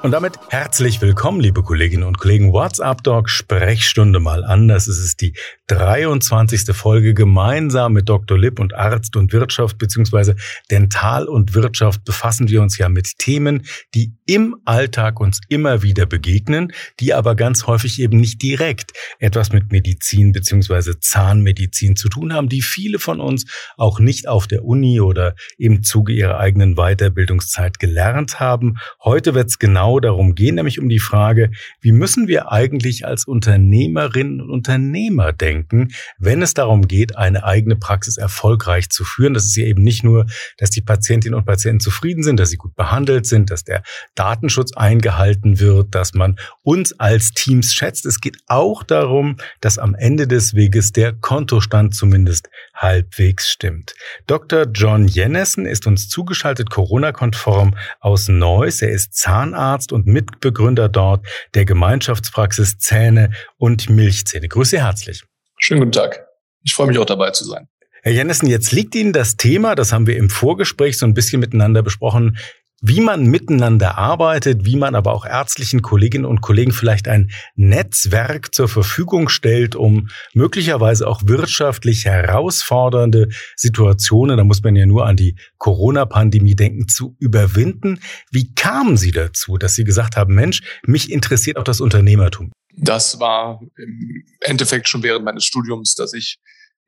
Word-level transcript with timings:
Und 0.00 0.12
damit 0.12 0.38
herzlich 0.48 1.00
willkommen, 1.00 1.40
liebe 1.40 1.64
Kolleginnen 1.64 2.04
und 2.04 2.18
Kollegen. 2.18 2.52
WhatsApp 2.52 3.02
Doc 3.02 3.28
Sprechstunde 3.28 4.20
mal 4.20 4.44
anders. 4.44 4.86
Es 4.86 5.00
ist 5.00 5.20
die 5.20 5.34
23. 5.66 6.74
Folge 6.74 7.14
gemeinsam 7.14 7.94
mit 7.94 8.08
Dr. 8.08 8.38
Lipp 8.38 8.60
und 8.60 8.74
Arzt 8.74 9.16
und 9.16 9.32
Wirtschaft 9.32 9.76
beziehungsweise 9.76 10.36
Dental 10.70 11.26
und 11.26 11.54
Wirtschaft 11.54 12.04
befassen 12.04 12.48
wir 12.48 12.62
uns 12.62 12.78
ja 12.78 12.88
mit 12.88 13.18
Themen, 13.18 13.66
die 13.94 14.12
im 14.24 14.56
Alltag 14.64 15.18
uns 15.20 15.40
immer 15.48 15.82
wieder 15.82 16.06
begegnen, 16.06 16.72
die 17.00 17.12
aber 17.12 17.34
ganz 17.34 17.66
häufig 17.66 18.00
eben 18.00 18.20
nicht 18.20 18.40
direkt 18.40 18.92
etwas 19.18 19.52
mit 19.52 19.72
Medizin 19.72 20.30
beziehungsweise 20.30 21.00
Zahnmedizin 21.00 21.96
zu 21.96 22.08
tun 22.08 22.32
haben, 22.32 22.48
die 22.48 22.62
viele 22.62 23.00
von 23.00 23.20
uns 23.20 23.46
auch 23.76 23.98
nicht 23.98 24.28
auf 24.28 24.46
der 24.46 24.64
Uni 24.64 25.00
oder 25.00 25.34
im 25.58 25.82
Zuge 25.82 26.12
ihrer 26.12 26.38
eigenen 26.38 26.76
Weiterbildungszeit 26.76 27.80
gelernt 27.80 28.38
haben. 28.38 28.76
Heute 29.02 29.34
wird 29.34 29.48
es 29.48 29.58
genau 29.58 29.87
genau 29.88 30.00
darum 30.00 30.34
gehen, 30.34 30.56
nämlich 30.56 30.78
um 30.78 30.88
die 30.88 30.98
Frage, 30.98 31.50
wie 31.80 31.92
müssen 31.92 32.28
wir 32.28 32.52
eigentlich 32.52 33.06
als 33.06 33.24
Unternehmerinnen 33.24 34.40
und 34.40 34.50
Unternehmer 34.50 35.32
denken, 35.32 35.88
wenn 36.18 36.42
es 36.42 36.52
darum 36.52 36.86
geht, 36.86 37.16
eine 37.16 37.44
eigene 37.44 37.76
Praxis 37.76 38.18
erfolgreich 38.18 38.90
zu 38.90 39.04
führen. 39.04 39.34
Das 39.34 39.44
ist 39.44 39.56
ja 39.56 39.64
eben 39.64 39.82
nicht 39.82 40.04
nur, 40.04 40.26
dass 40.58 40.70
die 40.70 40.82
Patientinnen 40.82 41.38
und 41.38 41.46
Patienten 41.46 41.80
zufrieden 41.80 42.22
sind, 42.22 42.38
dass 42.38 42.50
sie 42.50 42.56
gut 42.56 42.74
behandelt 42.76 43.26
sind, 43.26 43.50
dass 43.50 43.64
der 43.64 43.82
Datenschutz 44.14 44.76
eingehalten 44.76 45.58
wird, 45.58 45.94
dass 45.94 46.12
man 46.12 46.36
uns 46.62 46.98
als 46.98 47.30
Teams 47.30 47.72
schätzt. 47.72 48.04
Es 48.04 48.20
geht 48.20 48.36
auch 48.46 48.82
darum, 48.82 49.36
dass 49.60 49.78
am 49.78 49.94
Ende 49.94 50.26
des 50.26 50.54
Weges 50.54 50.92
der 50.92 51.14
Kontostand 51.14 51.94
zumindest 51.94 52.50
halbwegs 52.74 53.48
stimmt. 53.48 53.94
Dr. 54.26 54.66
John 54.72 55.08
Jennesen 55.08 55.66
ist 55.66 55.86
uns 55.86 56.08
zugeschaltet, 56.08 56.70
Corona-konform 56.70 57.74
aus 58.00 58.28
Neuss. 58.28 58.82
Er 58.82 58.90
ist 58.90 59.14
Zahnarzt 59.14 59.77
Zahnarzt 59.78 59.92
und 59.92 60.06
Mitbegründer 60.06 60.88
dort 60.88 61.26
der 61.54 61.64
Gemeinschaftspraxis 61.64 62.78
Zähne 62.78 63.30
und 63.56 63.88
Milchzähne. 63.88 64.48
Grüße 64.48 64.78
herzlich. 64.78 65.24
Schönen 65.58 65.80
guten 65.80 65.92
Tag. 65.92 66.26
Ich 66.64 66.74
freue 66.74 66.88
mich 66.88 66.98
auch 66.98 67.06
dabei 67.06 67.30
zu 67.30 67.44
sein. 67.44 67.68
Herr 68.02 68.12
Jennissen, 68.12 68.46
jetzt 68.48 68.72
liegt 68.72 68.94
Ihnen 68.94 69.12
das 69.12 69.36
Thema, 69.36 69.74
das 69.74 69.92
haben 69.92 70.06
wir 70.06 70.16
im 70.16 70.30
Vorgespräch 70.30 70.98
so 70.98 71.06
ein 71.06 71.14
bisschen 71.14 71.40
miteinander 71.40 71.82
besprochen, 71.82 72.38
wie 72.80 73.00
man 73.00 73.26
miteinander 73.26 73.98
arbeitet, 73.98 74.64
wie 74.64 74.76
man 74.76 74.94
aber 74.94 75.12
auch 75.12 75.26
ärztlichen 75.26 75.82
Kolleginnen 75.82 76.24
und 76.24 76.40
Kollegen 76.40 76.72
vielleicht 76.72 77.08
ein 77.08 77.30
Netzwerk 77.56 78.54
zur 78.54 78.68
Verfügung 78.68 79.28
stellt, 79.28 79.74
um 79.74 80.08
möglicherweise 80.32 81.08
auch 81.08 81.22
wirtschaftlich 81.24 82.04
herausfordernde 82.04 83.28
Situationen, 83.56 84.36
da 84.36 84.44
muss 84.44 84.62
man 84.62 84.76
ja 84.76 84.86
nur 84.86 85.06
an 85.06 85.16
die 85.16 85.36
Corona-Pandemie 85.58 86.54
denken, 86.54 86.88
zu 86.88 87.16
überwinden. 87.18 88.00
Wie 88.30 88.54
kamen 88.54 88.96
Sie 88.96 89.10
dazu, 89.10 89.56
dass 89.58 89.74
Sie 89.74 89.84
gesagt 89.84 90.16
haben, 90.16 90.34
Mensch, 90.34 90.62
mich 90.86 91.10
interessiert 91.10 91.56
auch 91.56 91.64
das 91.64 91.80
Unternehmertum? 91.80 92.52
Das 92.76 93.18
war 93.18 93.60
im 93.76 94.24
Endeffekt 94.40 94.88
schon 94.88 95.02
während 95.02 95.24
meines 95.24 95.44
Studiums, 95.44 95.94
dass 95.94 96.12
ich 96.12 96.38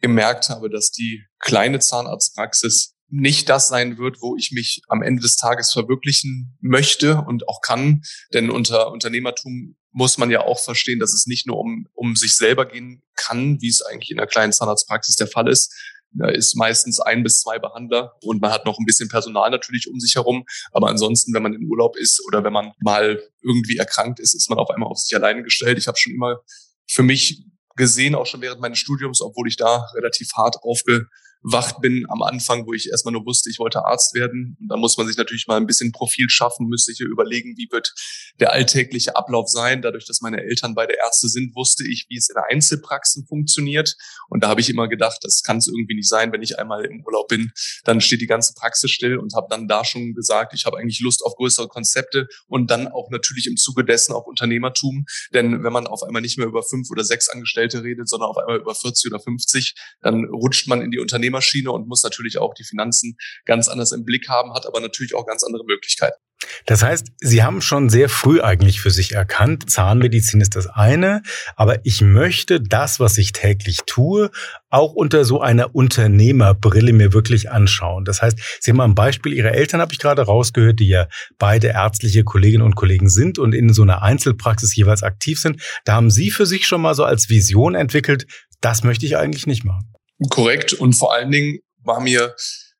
gemerkt 0.00 0.48
habe, 0.48 0.70
dass 0.70 0.92
die 0.92 1.24
kleine 1.40 1.80
Zahnarztpraxis 1.80 2.94
nicht 3.10 3.48
das 3.48 3.68
sein 3.68 3.98
wird, 3.98 4.20
wo 4.20 4.36
ich 4.36 4.52
mich 4.52 4.82
am 4.88 5.02
Ende 5.02 5.22
des 5.22 5.36
Tages 5.36 5.72
verwirklichen 5.72 6.56
möchte 6.60 7.22
und 7.26 7.48
auch 7.48 7.60
kann. 7.60 8.02
Denn 8.32 8.50
unter 8.50 8.92
Unternehmertum 8.92 9.76
muss 9.92 10.18
man 10.18 10.30
ja 10.30 10.42
auch 10.42 10.60
verstehen, 10.60 11.00
dass 11.00 11.12
es 11.12 11.26
nicht 11.26 11.46
nur 11.46 11.58
um, 11.58 11.88
um 11.94 12.14
sich 12.16 12.36
selber 12.36 12.66
gehen 12.66 13.02
kann, 13.16 13.60
wie 13.60 13.68
es 13.68 13.82
eigentlich 13.82 14.10
in 14.10 14.18
einer 14.18 14.28
kleinen 14.28 14.52
Zahnarztpraxis 14.52 15.16
der 15.16 15.26
Fall 15.26 15.48
ist. 15.48 15.74
Da 16.12 16.28
ist 16.28 16.56
meistens 16.56 16.98
ein 17.00 17.22
bis 17.22 17.40
zwei 17.40 17.58
Behandler 17.58 18.16
und 18.22 18.40
man 18.40 18.50
hat 18.50 18.66
noch 18.66 18.78
ein 18.78 18.84
bisschen 18.84 19.08
Personal 19.08 19.50
natürlich 19.50 19.88
um 19.88 20.00
sich 20.00 20.16
herum. 20.16 20.44
Aber 20.72 20.88
ansonsten, 20.88 21.32
wenn 21.34 21.42
man 21.42 21.54
in 21.54 21.64
Urlaub 21.64 21.96
ist 21.96 22.24
oder 22.26 22.42
wenn 22.42 22.52
man 22.52 22.72
mal 22.80 23.22
irgendwie 23.42 23.76
erkrankt 23.76 24.18
ist, 24.18 24.34
ist 24.34 24.50
man 24.50 24.58
auf 24.58 24.70
einmal 24.70 24.88
auf 24.88 24.98
sich 24.98 25.14
alleine 25.14 25.42
gestellt. 25.42 25.78
Ich 25.78 25.86
habe 25.86 25.98
schon 25.98 26.12
immer 26.12 26.40
für 26.88 27.04
mich 27.04 27.44
gesehen, 27.76 28.14
auch 28.14 28.26
schon 28.26 28.40
während 28.40 28.60
meines 28.60 28.78
Studiums, 28.78 29.20
obwohl 29.20 29.48
ich 29.48 29.56
da 29.56 29.86
relativ 29.94 30.32
hart 30.34 30.56
aufge 30.62 31.06
wacht 31.42 31.80
bin 31.80 32.04
am 32.08 32.22
Anfang, 32.22 32.66
wo 32.66 32.74
ich 32.74 32.90
erstmal 32.90 33.12
nur 33.12 33.24
wusste, 33.24 33.50
ich 33.50 33.58
wollte 33.58 33.84
Arzt 33.84 34.14
werden. 34.14 34.56
Und 34.60 34.68
da 34.68 34.76
muss 34.76 34.96
man 34.96 35.06
sich 35.06 35.16
natürlich 35.16 35.46
mal 35.46 35.56
ein 35.56 35.66
bisschen 35.66 35.92
Profil 35.92 36.28
schaffen, 36.28 36.68
müsste 36.68 36.92
ich 36.92 37.00
überlegen, 37.00 37.56
wie 37.56 37.68
wird 37.70 37.94
der 38.40 38.52
alltägliche 38.52 39.16
Ablauf 39.16 39.48
sein. 39.48 39.82
Dadurch, 39.82 40.06
dass 40.06 40.20
meine 40.20 40.42
Eltern 40.42 40.74
beide 40.74 40.94
Ärzte 40.94 41.28
sind, 41.28 41.54
wusste 41.54 41.86
ich, 41.86 42.06
wie 42.08 42.16
es 42.16 42.28
in 42.28 42.36
Einzelpraxen 42.36 43.26
funktioniert. 43.26 43.96
Und 44.28 44.44
da 44.44 44.48
habe 44.48 44.60
ich 44.60 44.68
immer 44.68 44.88
gedacht, 44.88 45.18
das 45.22 45.42
kann 45.42 45.58
es 45.58 45.68
irgendwie 45.68 45.94
nicht 45.94 46.08
sein, 46.08 46.32
wenn 46.32 46.42
ich 46.42 46.58
einmal 46.58 46.84
im 46.84 47.02
Urlaub 47.04 47.28
bin, 47.28 47.52
dann 47.84 48.00
steht 48.00 48.20
die 48.20 48.26
ganze 48.26 48.52
Praxis 48.54 48.90
still 48.90 49.16
und 49.16 49.34
habe 49.34 49.46
dann 49.48 49.66
da 49.66 49.84
schon 49.84 50.14
gesagt, 50.14 50.52
ich 50.54 50.66
habe 50.66 50.78
eigentlich 50.78 51.00
Lust 51.00 51.22
auf 51.24 51.34
größere 51.36 51.68
Konzepte 51.68 52.28
und 52.48 52.70
dann 52.70 52.88
auch 52.88 53.10
natürlich 53.10 53.46
im 53.46 53.56
Zuge 53.56 53.84
dessen 53.84 54.12
auf 54.12 54.26
Unternehmertum. 54.26 55.06
Denn 55.32 55.62
wenn 55.64 55.72
man 55.72 55.86
auf 55.86 56.02
einmal 56.02 56.22
nicht 56.22 56.38
mehr 56.38 56.46
über 56.46 56.62
fünf 56.62 56.90
oder 56.90 57.04
sechs 57.04 57.28
Angestellte 57.28 57.82
redet, 57.82 58.08
sondern 58.08 58.28
auf 58.28 58.36
einmal 58.36 58.58
über 58.58 58.74
40 58.74 59.10
oder 59.10 59.20
50, 59.20 59.74
dann 60.02 60.24
rutscht 60.26 60.68
man 60.68 60.82
in 60.82 60.90
die 60.90 60.98
Unternehmertum 60.98 61.29
Unternehmerschiene 61.30 61.70
und 61.70 61.88
muss 61.88 62.02
natürlich 62.02 62.38
auch 62.38 62.54
die 62.54 62.64
Finanzen 62.64 63.16
ganz 63.44 63.68
anders 63.68 63.92
im 63.92 64.04
Blick 64.04 64.28
haben, 64.28 64.52
hat 64.54 64.66
aber 64.66 64.80
natürlich 64.80 65.14
auch 65.14 65.26
ganz 65.26 65.42
andere 65.44 65.64
Möglichkeiten. 65.64 66.16
Das 66.64 66.82
heißt, 66.82 67.08
Sie 67.18 67.42
haben 67.42 67.60
schon 67.60 67.90
sehr 67.90 68.08
früh 68.08 68.40
eigentlich 68.40 68.80
für 68.80 68.90
sich 68.90 69.12
erkannt, 69.12 69.70
Zahnmedizin 69.70 70.40
ist 70.40 70.56
das 70.56 70.66
eine, 70.66 71.20
aber 71.54 71.84
ich 71.84 72.00
möchte 72.00 72.62
das, 72.62 72.98
was 72.98 73.18
ich 73.18 73.32
täglich 73.32 73.80
tue, 73.84 74.30
auch 74.70 74.94
unter 74.94 75.26
so 75.26 75.42
einer 75.42 75.74
Unternehmerbrille 75.74 76.94
mir 76.94 77.12
wirklich 77.12 77.50
anschauen. 77.50 78.06
Das 78.06 78.22
heißt, 78.22 78.38
Sie 78.60 78.70
haben 78.70 78.80
ein 78.80 78.94
Beispiel 78.94 79.34
Ihrer 79.34 79.52
Eltern, 79.52 79.82
habe 79.82 79.92
ich 79.92 79.98
gerade 79.98 80.22
rausgehört, 80.22 80.80
die 80.80 80.88
ja 80.88 81.08
beide 81.38 81.68
ärztliche 81.68 82.24
Kolleginnen 82.24 82.64
und 82.64 82.74
Kollegen 82.74 83.10
sind 83.10 83.38
und 83.38 83.54
in 83.54 83.74
so 83.74 83.82
einer 83.82 84.00
Einzelpraxis 84.00 84.74
jeweils 84.74 85.02
aktiv 85.02 85.38
sind. 85.38 85.60
Da 85.84 85.92
haben 85.92 86.10
Sie 86.10 86.30
für 86.30 86.46
sich 86.46 86.66
schon 86.66 86.80
mal 86.80 86.94
so 86.94 87.04
als 87.04 87.28
Vision 87.28 87.74
entwickelt, 87.74 88.26
das 88.62 88.82
möchte 88.82 89.04
ich 89.04 89.18
eigentlich 89.18 89.46
nicht 89.46 89.64
machen. 89.64 89.92
Korrekt. 90.28 90.74
Und 90.74 90.94
vor 90.94 91.14
allen 91.14 91.30
Dingen 91.30 91.60
war 91.82 92.00
mir 92.00 92.34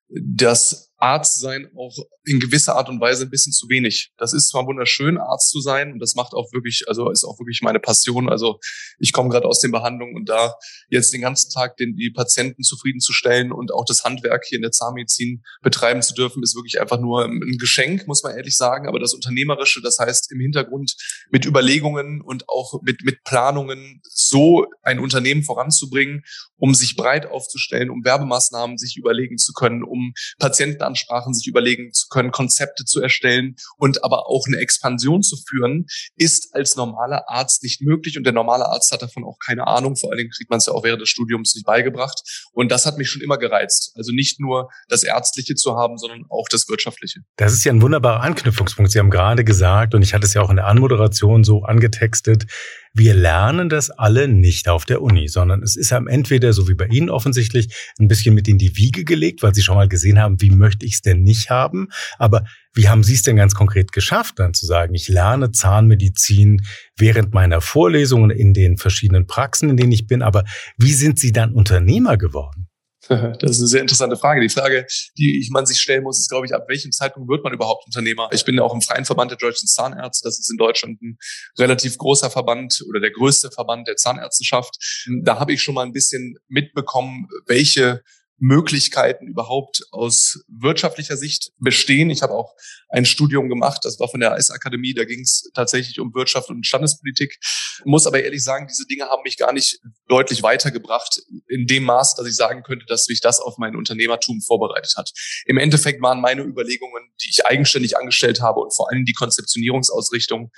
das 0.09 0.90
Arzt 1.01 1.41
sein 1.41 1.69
auch 1.77 1.97
in 2.25 2.39
gewisser 2.41 2.77
Art 2.77 2.89
und 2.89 3.01
Weise 3.01 3.25
ein 3.25 3.31
bisschen 3.31 3.53
zu 3.53 3.69
wenig. 3.69 4.13
Das 4.19 4.33
ist 4.35 4.49
zwar 4.49 4.67
wunderschön, 4.67 5.19
Arzt 5.19 5.51
zu 5.51 5.61
sein, 5.61 5.93
und 5.93 5.99
das 5.99 6.15
macht 6.15 6.35
auch 6.35 6.53
wirklich, 6.53 6.85
also 6.87 7.11
ist 7.11 7.25
auch 7.25 7.39
wirklich 7.39 7.61
meine 7.63 7.81
Passion. 7.81 8.29
Also 8.29 8.59
ich 8.99 9.13
komme 9.13 9.31
gerade 9.31 9.47
aus 9.47 9.61
den 9.61 9.73
Behandlungen 9.73 10.15
und 10.15 10.29
da 10.29 10.55
jetzt 10.89 11.13
den 11.13 11.23
ganzen 11.23 11.51
Tag 11.51 11.77
den, 11.79 11.97
die 11.97 12.11
Patienten 12.11 12.63
zufriedenzustellen 12.63 13.51
und 13.53 13.73
auch 13.73 13.85
das 13.87 14.05
Handwerk 14.05 14.45
hier 14.47 14.57
in 14.57 14.63
der 14.63 14.73
Zahnmedizin 14.73 15.43
betreiben 15.63 16.03
zu 16.03 16.15
dürfen, 16.15 16.43
ist 16.43 16.55
wirklich 16.55 16.81
einfach 16.81 17.01
nur 17.01 17.25
ein 17.25 17.57
Geschenk, 17.59 18.07
muss 18.07 18.23
man 18.23 18.37
ehrlich 18.37 18.57
sagen. 18.57 18.87
Aber 18.87 19.01
das 19.01 19.15
Unternehmerische, 19.15 19.81
das 19.81 19.99
heißt 19.99 20.31
im 20.33 20.41
Hintergrund 20.41 20.95
mit 21.31 21.47
Überlegungen 21.47 22.21
und 22.21 22.49
auch 22.49 22.81
mit, 22.83 23.03
mit 23.05 23.25
Planungen 23.25 24.03
so 24.05 24.67
ein 24.83 24.99
Unternehmen 24.99 25.43
voranzubringen, 25.43 26.23
um 26.57 26.75
sich 26.75 26.97
breit 26.97 27.27
aufzustellen, 27.27 27.91
um 27.91 28.05
Werbemaßnahmen 28.05 28.77
sich 28.77 28.97
überlegen 28.97 29.39
zu 29.39 29.53
können, 29.55 29.83
um 29.83 30.13
Patienten 30.39 30.83
Ansprachen 30.91 31.35
sich 31.35 31.47
überlegen 31.47 31.93
zu 31.93 32.09
können, 32.09 32.33
Konzepte 32.33 32.85
zu 32.85 33.01
erstellen 33.01 33.55
und 33.77 34.05
aber 34.05 34.29
auch 34.29 34.47
eine 34.47 34.59
Expansion 34.59 35.23
zu 35.23 35.37
führen, 35.49 35.87
ist 36.17 36.55
als 36.55 36.77
normaler 36.77 37.29
Arzt 37.29 37.63
nicht 37.63 37.81
möglich 37.81 38.19
und 38.19 38.25
der 38.25 38.33
normale 38.33 38.67
Arzt 38.67 38.91
hat 38.93 39.03
davon 39.03 39.25
auch 39.25 39.39
keine 39.45 39.67
Ahnung. 39.67 39.97
Vor 39.97 40.11
allen 40.11 40.19
Dingen 40.19 40.31
kriegt 40.31 40.51
man 40.51 40.59
es 40.59 40.67
ja 40.67 40.73
auch 40.73 40.85
während 40.85 41.01
des 41.01 41.09
Studiums 41.09 41.55
nicht 41.55 41.65
beigebracht. 41.65 42.23
Und 42.53 42.71
das 42.71 42.87
hat 42.87 42.99
mich 42.99 43.09
schon 43.09 43.23
immer 43.23 43.39
gereizt. 43.39 43.93
Also 43.95 44.13
nicht 44.13 44.41
nur 44.41 44.71
das 44.89 45.03
Ärztliche 45.03 45.55
zu 45.55 45.77
haben, 45.77 45.97
sondern 45.99 46.25
auch 46.29 46.49
das 46.51 46.69
Wirtschaftliche. 46.69 47.21
Das 47.37 47.53
ist 47.53 47.65
ja 47.65 47.73
ein 47.73 47.83
wunderbarer 47.83 48.23
Anknüpfungspunkt. 48.23 48.91
Sie 48.91 48.99
haben 48.99 49.11
gerade 49.11 49.45
gesagt, 49.45 49.95
und 49.95 50.03
ich 50.03 50.15
hatte 50.15 50.27
es 50.27 50.35
ja 50.35 50.43
auch 50.43 50.51
in 50.51 50.57
der 50.57 50.67
Anmoderation 50.67 51.45
so 51.45 51.63
angetextet, 51.63 52.47
wir 52.93 53.15
lernen 53.15 53.69
das 53.69 53.91
alle 53.91 54.27
nicht 54.27 54.69
auf 54.69 54.85
der 54.85 55.01
Uni, 55.03 55.29
sondern 55.29 55.63
es 55.63 55.77
ist 55.77 55.93
einem 55.93 56.09
entweder, 56.09 56.53
so 56.53 56.69
wie 56.69 56.75
bei 56.75 56.87
Ihnen 56.87 57.11
offensichtlich, 57.11 57.75
ein 57.99 58.09
bisschen 58.09 58.35
mit 58.35 58.49
in 58.49 58.59
die 58.59 58.77
Wiege 58.77 59.05
gelegt, 59.05 59.43
weil 59.43 59.55
Sie 59.55 59.63
schon 59.63 59.77
mal 59.77 59.89
gesehen 59.89 60.19
haben, 60.19 60.41
wie 60.41 60.51
möchte 60.51 60.87
ich 60.87 60.95
es 60.95 61.03
denn 61.03 61.23
nicht 61.23 61.51
haben. 61.51 61.89
Aber 62.19 62.45
wie 62.75 62.89
haben 62.89 63.03
Sie 63.03 63.15
es 63.15 63.23
denn 63.23 63.37
ganz 63.37 63.55
konkret 63.55 63.93
geschafft, 63.93 64.39
dann 64.39 64.55
zu 64.55 64.67
sagen, 64.67 64.95
ich 64.95 65.09
lerne 65.09 65.53
Zahnmedizin 65.53 66.63
während 66.97 67.33
meiner 67.35 67.61
Vorlesungen 67.61 68.31
in 68.31 68.55
den 68.55 68.77
verschiedenen 68.77 69.27
Praxen, 69.27 69.71
in 69.71 69.77
denen 69.77 69.93
ich 69.93 70.07
bin, 70.07 70.23
aber 70.23 70.45
wie 70.77 70.93
sind 70.93 71.19
Sie 71.19 71.33
dann 71.33 71.53
Unternehmer 71.53 72.17
geworden? 72.17 72.70
Das 73.41 73.51
ist 73.53 73.59
eine 73.59 73.69
sehr 73.69 73.81
interessante 73.81 74.17
Frage. 74.17 74.41
Die 74.41 74.49
Frage, 74.49 74.87
die 75.19 75.47
man 75.51 75.67
sich 75.67 75.81
stellen 75.81 76.05
muss, 76.05 76.21
ist, 76.21 76.29
glaube 76.29 76.47
ich, 76.47 76.55
ab 76.55 76.65
welchem 76.69 76.93
Zeitpunkt 76.93 77.29
wird 77.29 77.43
man 77.43 77.53
überhaupt 77.53 77.85
Unternehmer? 77.87 78.29
Ich 78.33 78.45
bin 78.45 78.59
auch 78.61 78.73
im 78.73 78.83
freien 78.83 79.05
Verband 79.05 79.31
der 79.33 79.39
deutschen 79.39 79.67
Zahnärzte. 79.67 80.29
Das 80.29 80.39
ist 80.39 80.51
in 80.51 80.57
Deutschland 80.57 81.03
ein 81.03 81.19
relativ 81.59 81.99
großer 81.99 82.31
Verband 82.31 82.85
oder 82.89 83.01
der 83.01 83.11
größte 83.11 83.51
Verband 83.51 83.89
der 83.89 83.97
Zahnärzteschaft. 83.97 84.77
Da 85.23 85.41
habe 85.41 85.53
ich 85.53 85.63
schon 85.63 85.75
mal 85.75 85.85
ein 85.85 85.93
bisschen 85.93 86.37
mitbekommen, 86.49 87.29
welche 87.47 88.03
Möglichkeiten 88.41 89.27
überhaupt 89.27 89.83
aus 89.91 90.43
wirtschaftlicher 90.49 91.19
Sicht 91.19 91.53
bestehen. 91.59 92.09
Ich 92.09 92.23
habe 92.23 92.33
auch 92.33 92.55
ein 92.89 93.05
Studium 93.05 93.51
gemacht, 93.51 93.85
das 93.85 94.01
war 94.01 94.09
von 94.09 94.19
der 94.19 94.33
Eisakademie, 94.33 94.95
da 94.95 95.05
ging 95.05 95.21
es 95.21 95.51
tatsächlich 95.55 96.01
um 96.01 96.15
Wirtschaft 96.15 96.49
und 96.49 96.67
Standespolitik. 96.67 97.39
Muss 97.85 98.07
aber 98.07 98.23
ehrlich 98.23 98.43
sagen, 98.43 98.67
diese 98.67 98.87
Dinge 98.87 99.05
haben 99.05 99.23
mich 99.25 99.37
gar 99.37 99.53
nicht 99.53 99.81
deutlich 100.09 100.43
weitergebracht 100.43 101.21
in 101.49 101.67
dem 101.67 101.85
Maß, 101.85 102.15
dass 102.15 102.27
ich 102.27 102.35
sagen 102.35 102.63
könnte, 102.63 102.87
dass 102.87 103.09
mich 103.09 103.21
das 103.21 103.41
auf 103.41 103.59
mein 103.59 103.77
Unternehmertum 103.77 104.41
vorbereitet 104.41 104.95
hat. 104.97 105.13
Im 105.45 105.59
Endeffekt 105.59 106.01
waren 106.01 106.21
meine 106.21 106.43
Überlegungen, 106.43 107.13
die 107.23 107.29
ich 107.29 107.45
eigenständig 107.45 107.99
angestellt 107.99 108.41
habe 108.41 108.61
und 108.61 108.75
vor 108.75 108.91
allem 108.91 109.05
die 109.05 109.13
Konzeptionierungsausrichtung 109.13 110.51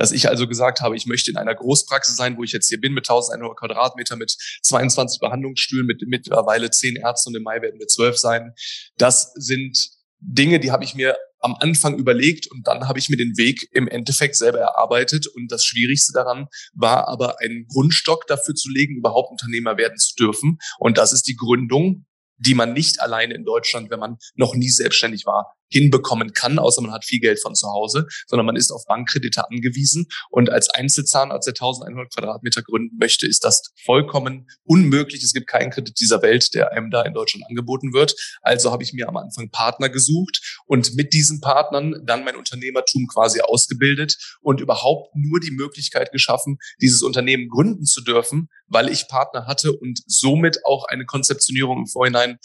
dass 0.00 0.12
ich 0.12 0.30
also 0.30 0.48
gesagt 0.48 0.80
habe, 0.80 0.96
ich 0.96 1.04
möchte 1.04 1.30
in 1.30 1.36
einer 1.36 1.54
Großpraxis 1.54 2.16
sein, 2.16 2.38
wo 2.38 2.42
ich 2.42 2.52
jetzt 2.52 2.68
hier 2.68 2.80
bin, 2.80 2.94
mit 2.94 3.04
1100 3.04 3.54
Quadratmeter, 3.54 4.16
mit 4.16 4.34
22 4.62 5.20
Behandlungsstühlen, 5.20 5.86
mit 5.86 6.02
mittlerweile 6.06 6.70
10 6.70 6.96
Ärzten 6.96 7.28
und 7.28 7.36
im 7.36 7.42
Mai 7.42 7.60
werden 7.60 7.78
wir 7.78 7.86
12 7.86 8.16
sein. 8.16 8.54
Das 8.96 9.30
sind 9.34 9.90
Dinge, 10.18 10.58
die 10.58 10.72
habe 10.72 10.84
ich 10.84 10.94
mir 10.94 11.18
am 11.40 11.54
Anfang 11.60 11.98
überlegt 11.98 12.50
und 12.50 12.66
dann 12.66 12.88
habe 12.88 12.98
ich 12.98 13.10
mir 13.10 13.18
den 13.18 13.36
Weg 13.36 13.68
im 13.72 13.88
Endeffekt 13.88 14.36
selber 14.36 14.60
erarbeitet. 14.60 15.26
Und 15.26 15.52
das 15.52 15.66
Schwierigste 15.66 16.14
daran 16.14 16.46
war 16.72 17.06
aber 17.06 17.38
einen 17.40 17.66
Grundstock 17.66 18.26
dafür 18.26 18.54
zu 18.54 18.70
legen, 18.70 18.96
überhaupt 18.96 19.30
Unternehmer 19.30 19.76
werden 19.76 19.98
zu 19.98 20.14
dürfen. 20.14 20.56
Und 20.78 20.96
das 20.96 21.12
ist 21.12 21.28
die 21.28 21.36
Gründung 21.36 22.06
die 22.40 22.54
man 22.54 22.72
nicht 22.72 23.00
alleine 23.00 23.34
in 23.34 23.44
Deutschland, 23.44 23.90
wenn 23.90 24.00
man 24.00 24.16
noch 24.34 24.54
nie 24.54 24.70
selbstständig 24.70 25.26
war, 25.26 25.54
hinbekommen 25.70 26.32
kann, 26.32 26.58
außer 26.58 26.82
man 26.82 26.92
hat 26.92 27.04
viel 27.04 27.20
Geld 27.20 27.40
von 27.40 27.54
zu 27.54 27.68
Hause, 27.68 28.06
sondern 28.26 28.46
man 28.46 28.56
ist 28.56 28.70
auf 28.70 28.84
Bankkredite 28.86 29.48
angewiesen. 29.48 30.06
Und 30.30 30.50
als 30.50 30.68
Einzelzahnarzt, 30.70 31.46
der 31.46 31.52
1100 31.52 32.12
Quadratmeter 32.12 32.62
gründen 32.62 32.96
möchte, 32.98 33.26
ist 33.26 33.44
das 33.44 33.72
vollkommen 33.84 34.48
unmöglich. 34.64 35.22
Es 35.22 35.32
gibt 35.32 35.46
keinen 35.46 35.70
Kredit 35.70 35.98
dieser 36.00 36.22
Welt, 36.22 36.54
der 36.54 36.72
einem 36.72 36.90
da 36.90 37.02
in 37.02 37.14
Deutschland 37.14 37.44
angeboten 37.48 37.92
wird. 37.92 38.14
Also 38.42 38.72
habe 38.72 38.82
ich 38.82 38.92
mir 38.92 39.08
am 39.08 39.16
Anfang 39.16 39.50
Partner 39.50 39.88
gesucht 39.88 40.60
und 40.66 40.94
mit 40.94 41.12
diesen 41.12 41.40
Partnern 41.40 41.94
dann 42.04 42.24
mein 42.24 42.36
Unternehmertum 42.36 43.06
quasi 43.06 43.40
ausgebildet 43.40 44.16
und 44.40 44.60
überhaupt 44.60 45.14
nur 45.14 45.40
die 45.40 45.50
Möglichkeit 45.50 46.12
geschaffen, 46.12 46.58
dieses 46.80 47.02
Unternehmen 47.02 47.48
gründen 47.48 47.84
zu 47.84 48.02
dürfen, 48.02 48.48
weil 48.66 48.88
ich 48.88 49.08
Partner 49.08 49.46
hatte 49.46 49.72
und 49.72 50.00
somit 50.06 50.64
auch 50.64 50.84
eine 50.86 51.04
Konzeptionierung 51.04 51.78
im 51.78 51.86
Vorhinein 51.86 52.38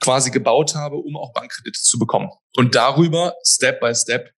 quasi 0.00 0.30
gebaut 0.30 0.74
habe, 0.74 0.96
um 0.96 1.16
auch 1.16 1.32
Bankkredite 1.32 1.80
zu 1.80 1.98
bekommen. 1.98 2.30
Und 2.56 2.74
darüber, 2.74 3.34
Step 3.44 3.80
by 3.80 3.94
Step, 3.94 4.30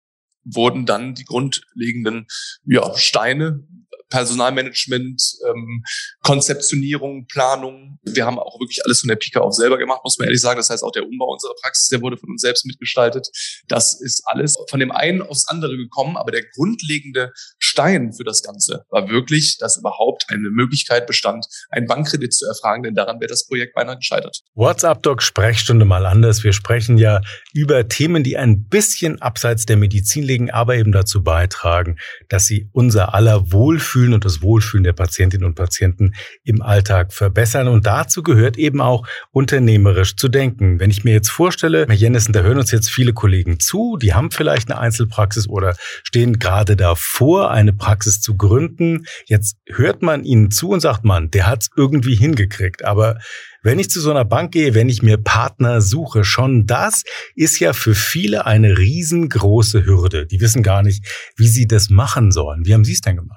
wurden 0.43 0.85
dann 0.85 1.13
die 1.13 1.25
grundlegenden 1.25 2.27
ja, 2.65 2.95
Steine 2.95 3.63
Personalmanagement, 4.09 5.21
ähm, 5.49 5.83
Konzeptionierung, 6.21 7.25
Planung. 7.27 7.99
Wir 8.03 8.25
haben 8.25 8.39
auch 8.39 8.59
wirklich 8.59 8.83
alles 8.85 9.01
von 9.01 9.09
der 9.09 9.15
Pika 9.15 9.41
auf 9.41 9.53
selber 9.53 9.77
gemacht, 9.77 10.01
muss 10.03 10.17
man 10.17 10.27
ehrlich 10.27 10.41
sagen. 10.41 10.57
Das 10.57 10.69
heißt, 10.69 10.83
auch 10.83 10.91
der 10.91 11.05
Umbau 11.05 11.31
unserer 11.33 11.53
Praxis, 11.61 11.89
der 11.89 12.01
wurde 12.01 12.17
von 12.17 12.29
uns 12.29 12.41
selbst 12.41 12.65
mitgestaltet. 12.65 13.27
Das 13.67 13.99
ist 13.99 14.23
alles 14.25 14.57
von 14.69 14.79
dem 14.79 14.91
einen 14.91 15.21
aufs 15.21 15.47
andere 15.47 15.75
gekommen, 15.77 16.17
aber 16.17 16.31
der 16.31 16.43
grundlegende 16.55 17.31
Stein 17.59 18.13
für 18.13 18.23
das 18.23 18.41
Ganze 18.43 18.85
war 18.89 19.09
wirklich, 19.09 19.57
dass 19.57 19.77
überhaupt 19.77 20.25
eine 20.29 20.49
Möglichkeit 20.49 21.07
bestand, 21.07 21.45
einen 21.69 21.87
Bankkredit 21.87 22.33
zu 22.33 22.47
erfragen, 22.47 22.83
denn 22.83 22.95
daran 22.95 23.19
wäre 23.19 23.29
das 23.29 23.45
Projekt 23.47 23.75
beinahe 23.75 23.97
gescheitert. 23.97 24.41
WhatsApp-Doc 24.55 25.21
Sprechstunde 25.21 25.85
mal 25.85 26.05
anders. 26.05 26.43
Wir 26.43 26.53
sprechen 26.53 26.97
ja 26.97 27.21
über 27.53 27.87
Themen, 27.87 28.23
die 28.23 28.37
ein 28.37 28.65
bisschen 28.65 29.21
abseits 29.21 29.65
der 29.65 29.77
Medizin 29.77 30.23
liegen, 30.23 30.49
aber 30.49 30.75
eben 30.75 30.91
dazu 30.91 31.23
beitragen, 31.23 31.97
dass 32.29 32.45
sie 32.45 32.69
unser 32.71 33.13
aller 33.13 33.51
Wohlfühlen 33.51 33.96
Wohlfühlen 33.97 34.13
und 34.13 34.25
das 34.25 34.41
Wohlfühlen 34.41 34.83
der 34.83 34.93
Patientinnen 34.93 35.45
und 35.45 35.55
Patienten 35.55 36.13
im 36.43 36.61
Alltag 36.61 37.13
verbessern. 37.13 37.67
Und 37.67 37.85
dazu 37.85 38.21
gehört 38.23 38.57
eben 38.57 38.81
auch 38.81 39.07
unternehmerisch 39.31 40.15
zu 40.15 40.27
denken. 40.27 40.79
Wenn 40.79 40.91
ich 40.91 41.03
mir 41.03 41.13
jetzt 41.13 41.29
vorstelle, 41.29 41.85
Herr 41.87 41.95
Jennissen, 41.95 42.33
da 42.33 42.41
hören 42.41 42.59
uns 42.59 42.71
jetzt 42.71 42.89
viele 42.89 43.13
Kollegen 43.13 43.59
zu, 43.59 43.97
die 43.97 44.13
haben 44.13 44.31
vielleicht 44.31 44.69
eine 44.69 44.79
Einzelpraxis 44.79 45.49
oder 45.49 45.75
stehen 46.03 46.39
gerade 46.39 46.75
davor, 46.75 47.51
eine 47.51 47.73
Praxis 47.73 48.21
zu 48.21 48.37
gründen. 48.37 49.05
Jetzt 49.25 49.57
hört 49.65 50.01
man 50.01 50.23
ihnen 50.23 50.51
zu 50.51 50.69
und 50.69 50.79
sagt 50.79 51.03
man, 51.03 51.31
der 51.31 51.47
hat 51.47 51.63
es 51.63 51.69
irgendwie 51.75 52.15
hingekriegt. 52.15 52.85
Aber 52.85 53.17
wenn 53.63 53.79
ich 53.79 53.89
zu 53.89 53.99
so 53.99 54.11
einer 54.11 54.25
Bank 54.25 54.53
gehe, 54.53 54.75
wenn 54.75 54.87
ich 54.87 55.01
mir 55.01 55.17
Partner 55.17 55.81
suche, 55.81 56.23
schon 56.23 56.67
das 56.67 57.03
ist 57.35 57.59
ja 57.59 57.73
für 57.73 57.95
viele 57.95 58.45
eine 58.45 58.77
riesengroße 58.77 59.85
Hürde. 59.85 60.25
Die 60.25 60.39
wissen 60.39 60.63
gar 60.63 60.83
nicht, 60.83 61.05
wie 61.35 61.47
sie 61.47 61.67
das 61.67 61.89
machen 61.89 62.31
sollen. 62.31 62.65
Wie 62.65 62.73
haben 62.73 62.85
Sie 62.85 62.93
es 62.93 63.01
denn 63.01 63.17
gemacht? 63.17 63.36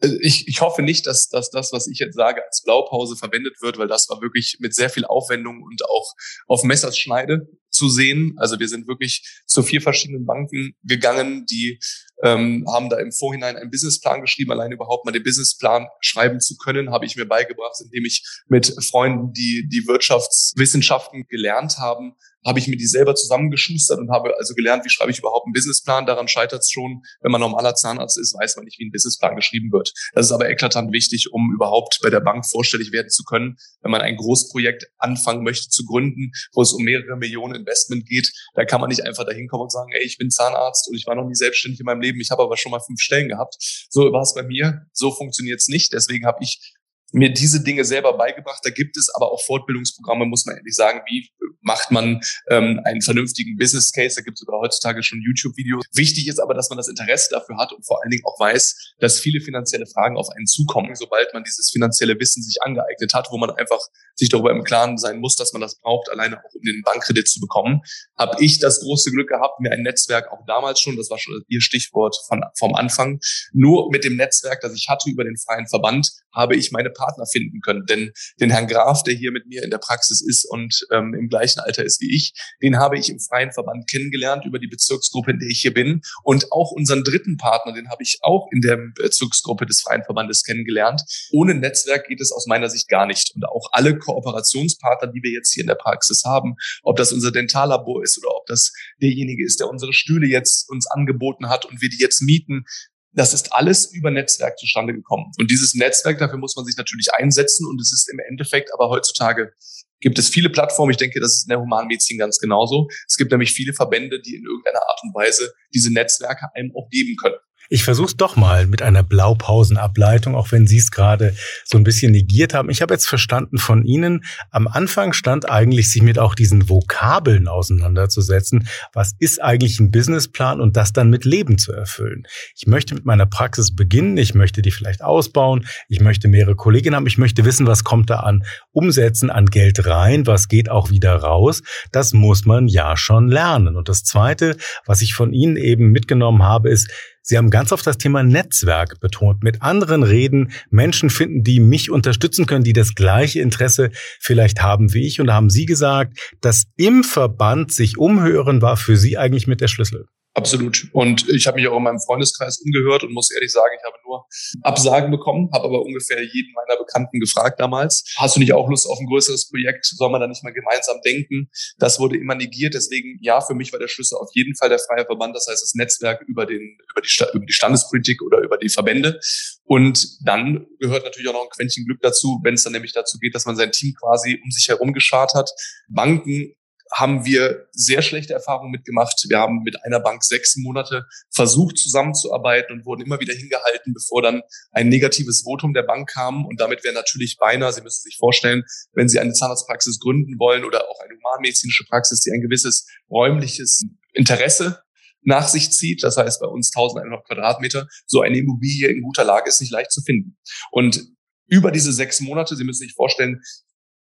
Also 0.00 0.16
ich, 0.20 0.46
ich 0.46 0.60
hoffe 0.60 0.82
nicht, 0.82 1.06
dass, 1.06 1.28
dass 1.28 1.50
das, 1.50 1.72
was 1.72 1.86
ich 1.86 1.98
jetzt 1.98 2.14
sage, 2.16 2.42
als 2.44 2.62
Blaupause 2.62 3.16
verwendet 3.16 3.60
wird, 3.62 3.78
weil 3.78 3.88
das 3.88 4.08
war 4.08 4.20
wirklich 4.20 4.58
mit 4.60 4.74
sehr 4.74 4.90
viel 4.90 5.04
Aufwendung 5.04 5.62
und 5.62 5.84
auch 5.84 6.12
auf 6.46 6.64
Messerschneide 6.64 7.48
zu 7.70 7.88
sehen. 7.88 8.34
Also 8.38 8.60
wir 8.60 8.68
sind 8.68 8.86
wirklich 8.86 9.42
zu 9.46 9.62
vier 9.62 9.80
verschiedenen 9.80 10.26
Banken 10.26 10.76
gegangen, 10.82 11.46
die 11.46 11.80
ähm, 12.22 12.66
haben 12.70 12.90
da 12.90 12.98
im 12.98 13.10
Vorhinein 13.12 13.56
einen 13.56 13.70
Businessplan 13.70 14.20
geschrieben. 14.20 14.52
Allein 14.52 14.72
überhaupt 14.72 15.04
mal 15.06 15.12
den 15.12 15.22
Businessplan 15.22 15.88
schreiben 16.00 16.40
zu 16.40 16.56
können, 16.56 16.90
habe 16.90 17.06
ich 17.06 17.16
mir 17.16 17.26
beigebracht, 17.26 17.76
indem 17.82 18.04
ich 18.04 18.24
mit 18.46 18.74
Freunden, 18.90 19.32
die 19.32 19.66
die 19.68 19.86
Wirtschaftswissenschaften 19.86 21.26
gelernt 21.26 21.78
haben, 21.78 22.14
habe 22.44 22.58
ich 22.58 22.68
mir 22.68 22.76
die 22.76 22.86
selber 22.86 23.14
zusammengeschustert 23.14 23.98
und 23.98 24.10
habe 24.10 24.36
also 24.36 24.54
gelernt, 24.54 24.84
wie 24.84 24.90
schreibe 24.90 25.10
ich 25.10 25.18
überhaupt 25.18 25.46
einen 25.46 25.52
Businessplan. 25.52 26.06
Daran 26.06 26.28
scheitert 26.28 26.60
es 26.60 26.70
schon. 26.70 27.02
Wenn 27.20 27.32
man 27.32 27.40
normaler 27.40 27.74
Zahnarzt 27.74 28.18
ist, 28.18 28.34
weiß 28.38 28.56
man 28.56 28.64
nicht, 28.64 28.78
wie 28.78 28.86
ein 28.86 28.92
Businessplan 28.92 29.36
geschrieben 29.36 29.72
wird. 29.72 29.92
Das 30.12 30.26
ist 30.26 30.32
aber 30.32 30.48
eklatant 30.48 30.92
wichtig, 30.92 31.32
um 31.32 31.52
überhaupt 31.54 32.00
bei 32.02 32.10
der 32.10 32.20
Bank 32.20 32.46
vorstellig 32.46 32.92
werden 32.92 33.10
zu 33.10 33.24
können, 33.24 33.56
wenn 33.82 33.90
man 33.90 34.00
ein 34.00 34.16
Großprojekt 34.16 34.86
anfangen 34.98 35.42
möchte 35.42 35.68
zu 35.68 35.84
gründen, 35.84 36.32
wo 36.52 36.62
es 36.62 36.72
um 36.72 36.82
mehrere 36.82 37.16
Millionen 37.16 37.54
Investment 37.54 38.06
geht. 38.06 38.32
Da 38.54 38.64
kann 38.64 38.80
man 38.80 38.88
nicht 38.88 39.04
einfach 39.04 39.24
dahin 39.24 39.48
kommen 39.48 39.64
und 39.64 39.72
sagen, 39.72 39.90
ey, 39.92 40.04
ich 40.04 40.18
bin 40.18 40.30
Zahnarzt 40.30 40.88
und 40.88 40.96
ich 40.96 41.06
war 41.06 41.14
noch 41.14 41.26
nie 41.26 41.34
selbstständig 41.34 41.80
in 41.80 41.86
meinem 41.86 42.00
Leben, 42.00 42.20
ich 42.20 42.30
habe 42.30 42.42
aber 42.42 42.56
schon 42.56 42.72
mal 42.72 42.80
fünf 42.80 43.00
Stellen 43.00 43.28
gehabt. 43.28 43.56
So 43.90 44.12
war 44.12 44.22
es 44.22 44.34
bei 44.34 44.42
mir. 44.42 44.86
So 44.92 45.12
funktioniert 45.12 45.60
es 45.60 45.68
nicht. 45.68 45.92
Deswegen 45.92 46.26
habe 46.26 46.38
ich 46.42 46.74
mir 47.12 47.32
diese 47.32 47.62
Dinge 47.62 47.84
selber 47.84 48.16
beigebracht. 48.16 48.60
Da 48.64 48.70
gibt 48.70 48.96
es 48.96 49.08
aber 49.14 49.30
auch 49.30 49.40
Fortbildungsprogramme, 49.42 50.26
muss 50.26 50.46
man 50.46 50.56
ehrlich 50.56 50.74
sagen, 50.74 51.02
wie 51.06 51.30
macht 51.60 51.90
man 51.90 52.20
ähm, 52.50 52.80
einen 52.84 53.00
vernünftigen 53.00 53.56
Business 53.56 53.92
Case. 53.92 54.16
Da 54.16 54.22
gibt 54.22 54.36
es 54.36 54.40
sogar 54.40 54.60
heutzutage 54.60 55.02
schon 55.02 55.20
YouTube-Videos. 55.22 55.84
Wichtig 55.94 56.28
ist 56.28 56.40
aber, 56.40 56.54
dass 56.54 56.68
man 56.70 56.76
das 56.76 56.88
Interesse 56.88 57.28
dafür 57.30 57.56
hat 57.56 57.72
und 57.72 57.86
vor 57.86 58.02
allen 58.02 58.10
Dingen 58.10 58.24
auch 58.26 58.38
weiß, 58.38 58.94
dass 58.98 59.20
viele 59.20 59.40
finanzielle 59.40 59.86
Fragen 59.86 60.16
auf 60.16 60.28
einen 60.30 60.46
zukommen, 60.46 60.94
sobald 60.94 61.32
man 61.32 61.44
dieses 61.44 61.70
finanzielle 61.70 62.18
Wissen 62.18 62.42
sich 62.42 62.62
angeeignet 62.62 63.14
hat, 63.14 63.28
wo 63.30 63.38
man 63.38 63.50
einfach 63.50 63.80
sich 64.14 64.28
darüber 64.28 64.50
im 64.50 64.64
Klaren 64.64 64.98
sein 64.98 65.20
muss, 65.20 65.36
dass 65.36 65.52
man 65.52 65.62
das 65.62 65.80
braucht, 65.80 66.10
alleine 66.10 66.38
auch 66.38 66.54
um 66.54 66.62
den 66.62 66.82
Bankkredit 66.84 67.28
zu 67.28 67.40
bekommen. 67.40 67.80
Habe 68.18 68.42
ich 68.44 68.58
das 68.58 68.80
große 68.80 69.10
Glück 69.10 69.28
gehabt, 69.28 69.60
mir 69.60 69.72
ein 69.72 69.82
Netzwerk 69.82 70.30
auch 70.32 70.44
damals 70.46 70.80
schon, 70.80 70.96
das 70.96 71.10
war 71.10 71.18
schon 71.18 71.42
Ihr 71.48 71.60
Stichwort 71.60 72.16
von, 72.28 72.42
vom 72.58 72.74
Anfang, 72.74 73.20
nur 73.52 73.90
mit 73.90 74.04
dem 74.04 74.16
Netzwerk, 74.16 74.60
das 74.60 74.74
ich 74.74 74.88
hatte 74.88 75.10
über 75.10 75.24
den 75.24 75.36
freien 75.36 75.66
Verband, 75.66 76.10
habe 76.32 76.56
ich 76.56 76.72
meine 76.72 76.90
Partner 76.90 77.03
finden 77.30 77.60
können. 77.60 77.86
Denn 77.86 78.12
den 78.40 78.50
Herrn 78.50 78.66
Graf, 78.66 79.02
der 79.02 79.14
hier 79.14 79.32
mit 79.32 79.46
mir 79.46 79.62
in 79.62 79.70
der 79.70 79.78
Praxis 79.78 80.20
ist 80.20 80.44
und 80.50 80.86
ähm, 80.92 81.14
im 81.14 81.28
gleichen 81.28 81.60
Alter 81.60 81.84
ist 81.84 82.00
wie 82.00 82.14
ich, 82.14 82.32
den 82.62 82.76
habe 82.76 82.98
ich 82.98 83.10
im 83.10 83.20
freien 83.20 83.52
Verband 83.52 83.88
kennengelernt 83.88 84.44
über 84.44 84.58
die 84.58 84.68
Bezirksgruppe, 84.68 85.32
in 85.32 85.38
der 85.38 85.48
ich 85.48 85.60
hier 85.60 85.74
bin. 85.74 86.00
Und 86.22 86.52
auch 86.52 86.72
unseren 86.72 87.04
dritten 87.04 87.36
Partner, 87.36 87.72
den 87.72 87.88
habe 87.90 88.02
ich 88.02 88.18
auch 88.22 88.48
in 88.52 88.60
der 88.60 88.78
Bezirksgruppe 88.94 89.66
des 89.66 89.80
freien 89.80 90.04
Verbandes 90.04 90.42
kennengelernt. 90.44 91.02
Ohne 91.32 91.54
Netzwerk 91.54 92.08
geht 92.08 92.20
es 92.20 92.32
aus 92.32 92.46
meiner 92.46 92.68
Sicht 92.68 92.88
gar 92.88 93.06
nicht. 93.06 93.32
Und 93.34 93.44
auch 93.44 93.68
alle 93.72 93.98
Kooperationspartner, 93.98 95.12
die 95.12 95.22
wir 95.22 95.32
jetzt 95.32 95.52
hier 95.52 95.62
in 95.62 95.68
der 95.68 95.74
Praxis 95.74 96.24
haben, 96.24 96.54
ob 96.82 96.96
das 96.96 97.12
unser 97.12 97.32
Dentallabor 97.32 98.02
ist 98.02 98.18
oder 98.18 98.34
ob 98.36 98.46
das 98.46 98.72
derjenige 99.00 99.44
ist, 99.44 99.60
der 99.60 99.68
unsere 99.68 99.92
Stühle 99.92 100.26
jetzt 100.26 100.68
uns 100.70 100.86
angeboten 100.86 101.48
hat 101.48 101.64
und 101.64 101.80
wir 101.80 101.88
die 101.88 102.00
jetzt 102.00 102.22
mieten, 102.22 102.64
das 103.14 103.32
ist 103.32 103.52
alles 103.52 103.92
über 103.92 104.10
Netzwerk 104.10 104.58
zustande 104.58 104.92
gekommen. 104.92 105.30
Und 105.38 105.50
dieses 105.50 105.74
Netzwerk, 105.74 106.18
dafür 106.18 106.38
muss 106.38 106.56
man 106.56 106.64
sich 106.64 106.76
natürlich 106.76 107.12
einsetzen. 107.14 107.66
Und 107.66 107.80
es 107.80 107.92
ist 107.92 108.10
im 108.12 108.18
Endeffekt 108.18 108.72
aber 108.74 108.88
heutzutage 108.88 109.52
gibt 110.00 110.18
es 110.18 110.28
viele 110.28 110.50
Plattformen. 110.50 110.90
Ich 110.90 110.98
denke, 110.98 111.20
das 111.20 111.34
ist 111.34 111.44
in 111.44 111.50
der 111.50 111.60
Humanmedizin 111.60 112.18
ganz 112.18 112.38
genauso. 112.38 112.88
Es 113.08 113.16
gibt 113.16 113.30
nämlich 113.30 113.52
viele 113.52 113.72
Verbände, 113.72 114.20
die 114.20 114.34
in 114.34 114.44
irgendeiner 114.44 114.82
Art 114.82 115.00
und 115.02 115.14
Weise 115.14 115.52
diese 115.72 115.92
Netzwerke 115.92 116.48
einem 116.54 116.72
auch 116.76 116.90
geben 116.90 117.16
können. 117.16 117.36
Ich 117.70 117.84
versuche 117.84 118.08
es 118.08 118.16
doch 118.16 118.36
mal 118.36 118.66
mit 118.66 118.82
einer 118.82 119.02
Blaupausenableitung, 119.02 120.34
auch 120.34 120.52
wenn 120.52 120.66
Sie 120.66 120.76
es 120.76 120.90
gerade 120.90 121.34
so 121.64 121.78
ein 121.78 121.84
bisschen 121.84 122.12
negiert 122.12 122.52
haben. 122.52 122.68
Ich 122.70 122.82
habe 122.82 122.92
jetzt 122.92 123.08
verstanden 123.08 123.58
von 123.58 123.84
Ihnen, 123.84 124.24
am 124.50 124.68
Anfang 124.68 125.12
stand 125.12 125.48
eigentlich, 125.50 125.90
sich 125.90 126.02
mit 126.02 126.18
auch 126.18 126.34
diesen 126.34 126.68
Vokabeln 126.68 127.48
auseinanderzusetzen. 127.48 128.68
Was 128.92 129.14
ist 129.18 129.42
eigentlich 129.42 129.80
ein 129.80 129.90
Businessplan 129.90 130.60
und 130.60 130.76
das 130.76 130.92
dann 130.92 131.08
mit 131.08 131.24
Leben 131.24 131.58
zu 131.58 131.72
erfüllen? 131.72 132.26
Ich 132.54 132.66
möchte 132.66 132.94
mit 132.94 133.04
meiner 133.04 133.26
Praxis 133.26 133.74
beginnen, 133.74 134.16
ich 134.18 134.34
möchte 134.34 134.60
die 134.60 134.70
vielleicht 134.70 135.02
ausbauen, 135.02 135.66
ich 135.88 136.00
möchte 136.00 136.28
mehrere 136.28 136.56
Kolleginnen 136.56 136.96
haben, 136.96 137.06
ich 137.06 137.18
möchte 137.18 137.44
wissen, 137.44 137.66
was 137.66 137.84
kommt 137.84 138.10
da 138.10 138.20
an 138.20 138.44
Umsätzen, 138.72 139.30
an 139.30 139.46
Geld 139.46 139.86
rein, 139.86 140.26
was 140.26 140.48
geht 140.48 140.68
auch 140.68 140.90
wieder 140.90 141.14
raus. 141.16 141.62
Das 141.92 142.12
muss 142.12 142.44
man 142.44 142.68
ja 142.68 142.96
schon 142.96 143.28
lernen. 143.28 143.76
Und 143.76 143.88
das 143.88 144.04
Zweite, 144.04 144.56
was 144.84 145.00
ich 145.00 145.14
von 145.14 145.32
Ihnen 145.32 145.56
eben 145.56 145.90
mitgenommen 145.90 146.42
habe, 146.42 146.70
ist, 146.70 146.90
Sie 147.26 147.38
haben 147.38 147.48
ganz 147.48 147.72
oft 147.72 147.86
das 147.86 147.96
Thema 147.96 148.22
Netzwerk 148.22 149.00
betont. 149.00 149.42
Mit 149.42 149.62
anderen 149.62 150.02
reden, 150.02 150.52
Menschen 150.68 151.08
finden, 151.08 151.42
die 151.42 151.58
mich 151.58 151.90
unterstützen 151.90 152.44
können, 152.44 152.64
die 152.64 152.74
das 152.74 152.94
gleiche 152.94 153.40
Interesse 153.40 153.90
vielleicht 154.20 154.60
haben 154.60 154.92
wie 154.92 155.06
ich. 155.06 155.22
Und 155.22 155.28
da 155.28 155.34
haben 155.34 155.48
Sie 155.48 155.64
gesagt, 155.64 156.18
dass 156.42 156.64
im 156.76 157.02
Verband 157.02 157.72
sich 157.72 157.96
umhören 157.96 158.60
war 158.60 158.76
für 158.76 158.98
Sie 158.98 159.16
eigentlich 159.16 159.46
mit 159.46 159.62
der 159.62 159.68
Schlüssel. 159.68 160.04
Absolut. 160.36 160.88
Und 160.92 161.28
ich 161.28 161.46
habe 161.46 161.60
mich 161.60 161.68
auch 161.68 161.76
in 161.76 161.84
meinem 161.84 162.00
Freundeskreis 162.00 162.58
umgehört 162.58 163.04
und 163.04 163.12
muss 163.12 163.30
ehrlich 163.30 163.52
sagen, 163.52 163.70
ich 163.78 163.84
habe 163.86 163.96
nur 164.04 164.26
Absagen 164.62 165.12
bekommen, 165.12 165.48
habe 165.52 165.66
aber 165.66 165.82
ungefähr 165.82 166.20
jeden 166.24 166.52
meiner 166.54 166.76
Bekannten 166.76 167.20
gefragt 167.20 167.60
damals, 167.60 168.12
hast 168.18 168.34
du 168.34 168.40
nicht 168.40 168.52
auch 168.52 168.68
Lust 168.68 168.88
auf 168.88 168.98
ein 168.98 169.06
größeres 169.06 169.48
Projekt? 169.48 169.86
Soll 169.86 170.10
man 170.10 170.20
da 170.20 170.26
nicht 170.26 170.42
mal 170.42 170.52
gemeinsam 170.52 171.00
denken? 171.04 171.50
Das 171.78 172.00
wurde 172.00 172.16
immer 172.16 172.34
negiert. 172.34 172.74
Deswegen, 172.74 173.16
ja, 173.22 173.40
für 173.40 173.54
mich 173.54 173.72
war 173.72 173.78
der 173.78 173.86
Schlüssel 173.86 174.18
auf 174.18 174.28
jeden 174.32 174.56
Fall 174.56 174.68
der 174.68 174.80
freie 174.80 175.04
Verband, 175.04 175.36
das 175.36 175.46
heißt 175.48 175.62
das 175.62 175.74
Netzwerk 175.74 176.22
über, 176.26 176.46
den, 176.46 176.78
über, 176.90 177.00
die, 177.00 177.24
über 177.32 177.46
die 177.46 177.52
Standespolitik 177.52 178.20
oder 178.22 178.38
über 178.40 178.58
die 178.58 178.68
Verbände. 178.68 179.20
Und 179.62 180.18
dann 180.26 180.66
gehört 180.80 181.04
natürlich 181.04 181.28
auch 181.28 181.34
noch 181.34 181.44
ein 181.44 181.50
Quäntchen 181.50 181.84
Glück 181.84 182.00
dazu, 182.02 182.40
wenn 182.42 182.54
es 182.54 182.64
dann 182.64 182.72
nämlich 182.72 182.92
dazu 182.92 183.18
geht, 183.18 183.36
dass 183.36 183.46
man 183.46 183.54
sein 183.54 183.70
Team 183.70 183.94
quasi 184.00 184.40
um 184.42 184.50
sich 184.50 184.68
herum 184.68 184.92
geschart 184.92 185.34
hat. 185.34 185.50
Banken 185.88 186.54
haben 186.94 187.24
wir 187.24 187.66
sehr 187.72 188.02
schlechte 188.02 188.34
Erfahrungen 188.34 188.70
mitgemacht. 188.70 189.26
Wir 189.28 189.38
haben 189.38 189.62
mit 189.64 189.84
einer 189.84 189.98
Bank 189.98 190.22
sechs 190.22 190.56
Monate 190.56 191.06
versucht 191.30 191.76
zusammenzuarbeiten 191.76 192.76
und 192.76 192.86
wurden 192.86 193.02
immer 193.02 193.18
wieder 193.18 193.34
hingehalten, 193.34 193.92
bevor 193.92 194.22
dann 194.22 194.42
ein 194.70 194.88
negatives 194.88 195.42
Votum 195.42 195.74
der 195.74 195.82
Bank 195.82 196.08
kam. 196.10 196.46
Und 196.46 196.60
damit 196.60 196.84
wäre 196.84 196.94
natürlich 196.94 197.36
beinahe, 197.38 197.72
Sie 197.72 197.82
müssen 197.82 198.02
sich 198.02 198.16
vorstellen, 198.16 198.62
wenn 198.92 199.08
Sie 199.08 199.18
eine 199.18 199.32
Zahnarztpraxis 199.32 199.98
gründen 199.98 200.38
wollen 200.38 200.64
oder 200.64 200.88
auch 200.88 201.00
eine 201.00 201.14
humanmedizinische 201.16 201.84
Praxis, 201.84 202.20
die 202.20 202.30
ein 202.30 202.40
gewisses 202.40 202.86
räumliches 203.10 203.84
Interesse 204.12 204.80
nach 205.22 205.48
sich 205.48 205.72
zieht, 205.72 206.04
das 206.04 206.16
heißt 206.16 206.40
bei 206.40 206.46
uns 206.46 206.70
1100 206.76 207.26
Quadratmeter, 207.26 207.88
so 208.06 208.20
eine 208.20 208.38
Immobilie 208.38 208.88
in 208.88 209.02
guter 209.02 209.24
Lage 209.24 209.48
ist 209.48 209.60
nicht 209.60 209.72
leicht 209.72 209.90
zu 209.90 210.02
finden. 210.02 210.36
Und 210.70 211.02
über 211.46 211.70
diese 211.70 211.92
sechs 211.92 212.20
Monate, 212.20 212.56
Sie 212.56 212.64
müssen 212.64 212.86
sich 212.86 212.94
vorstellen, 212.94 213.40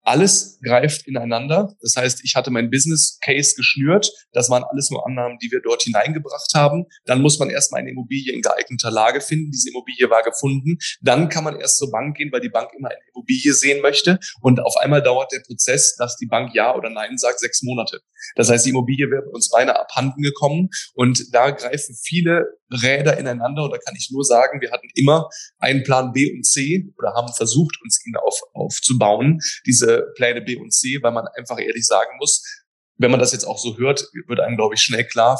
alles 0.03 0.59
greift 0.61 1.07
ineinander. 1.07 1.75
Das 1.81 1.95
heißt, 1.95 2.21
ich 2.23 2.35
hatte 2.35 2.51
mein 2.51 2.69
Business 2.69 3.19
Case 3.23 3.55
geschnürt. 3.55 4.11
Das 4.33 4.49
waren 4.49 4.63
alles 4.63 4.89
nur 4.89 5.05
Annahmen, 5.05 5.37
die 5.39 5.49
wir 5.51 5.61
dort 5.61 5.83
hineingebracht 5.83 6.51
haben. 6.53 6.85
Dann 7.05 7.21
muss 7.21 7.39
man 7.39 7.49
erstmal 7.49 7.81
eine 7.81 7.91
Immobilie 7.91 8.33
in 8.33 8.41
geeigneter 8.41 8.91
Lage 8.91 9.21
finden. 9.21 9.51
Diese 9.51 9.69
Immobilie 9.69 10.09
war 10.09 10.23
gefunden. 10.23 10.77
Dann 11.01 11.29
kann 11.29 11.43
man 11.43 11.59
erst 11.59 11.77
zur 11.77 11.89
Bank 11.89 12.17
gehen, 12.17 12.31
weil 12.31 12.41
die 12.41 12.49
Bank 12.49 12.71
immer 12.77 12.89
eine 12.89 12.99
Immobilie 13.13 13.53
sehen 13.53 13.81
möchte. 13.81 14.19
Und 14.41 14.59
auf 14.59 14.75
einmal 14.77 15.01
dauert 15.01 15.31
der 15.31 15.39
Prozess, 15.39 15.95
dass 15.95 16.17
die 16.17 16.27
Bank 16.27 16.53
Ja 16.53 16.75
oder 16.75 16.89
Nein 16.89 17.17
sagt, 17.17 17.39
sechs 17.39 17.63
Monate. 17.63 18.01
Das 18.35 18.49
heißt, 18.49 18.65
die 18.65 18.71
Immobilie 18.71 19.09
wäre 19.09 19.29
uns 19.31 19.49
beinahe 19.49 19.79
abhanden 19.79 20.21
gekommen. 20.21 20.69
Und 20.93 21.33
da 21.33 21.51
greifen 21.51 21.95
viele 22.01 22.45
Räder 22.69 23.17
ineinander. 23.17 23.63
Und 23.63 23.71
da 23.71 23.77
kann 23.77 23.95
ich 23.97 24.09
nur 24.11 24.23
sagen, 24.23 24.61
wir 24.61 24.71
hatten 24.71 24.87
immer 24.93 25.29
einen 25.59 25.83
Plan 25.83 26.11
B 26.13 26.31
und 26.33 26.43
C 26.43 26.85
oder 26.97 27.13
haben 27.13 27.33
versucht, 27.33 27.77
uns 27.83 28.03
ihn 28.05 28.15
auf, 28.15 28.39
aufzubauen. 28.53 29.39
Diese 29.65 30.11
Pläne 30.15 30.41
B 30.41 30.57
und 30.57 30.73
C, 30.73 30.99
weil 31.01 31.11
man 31.11 31.27
einfach 31.35 31.59
ehrlich 31.59 31.85
sagen 31.85 32.17
muss, 32.19 32.43
wenn 32.97 33.11
man 33.11 33.19
das 33.19 33.31
jetzt 33.31 33.45
auch 33.45 33.57
so 33.57 33.77
hört, 33.77 34.07
wird 34.27 34.39
einem, 34.39 34.55
glaube 34.55 34.75
ich, 34.75 34.81
schnell 34.81 35.05
klar, 35.05 35.39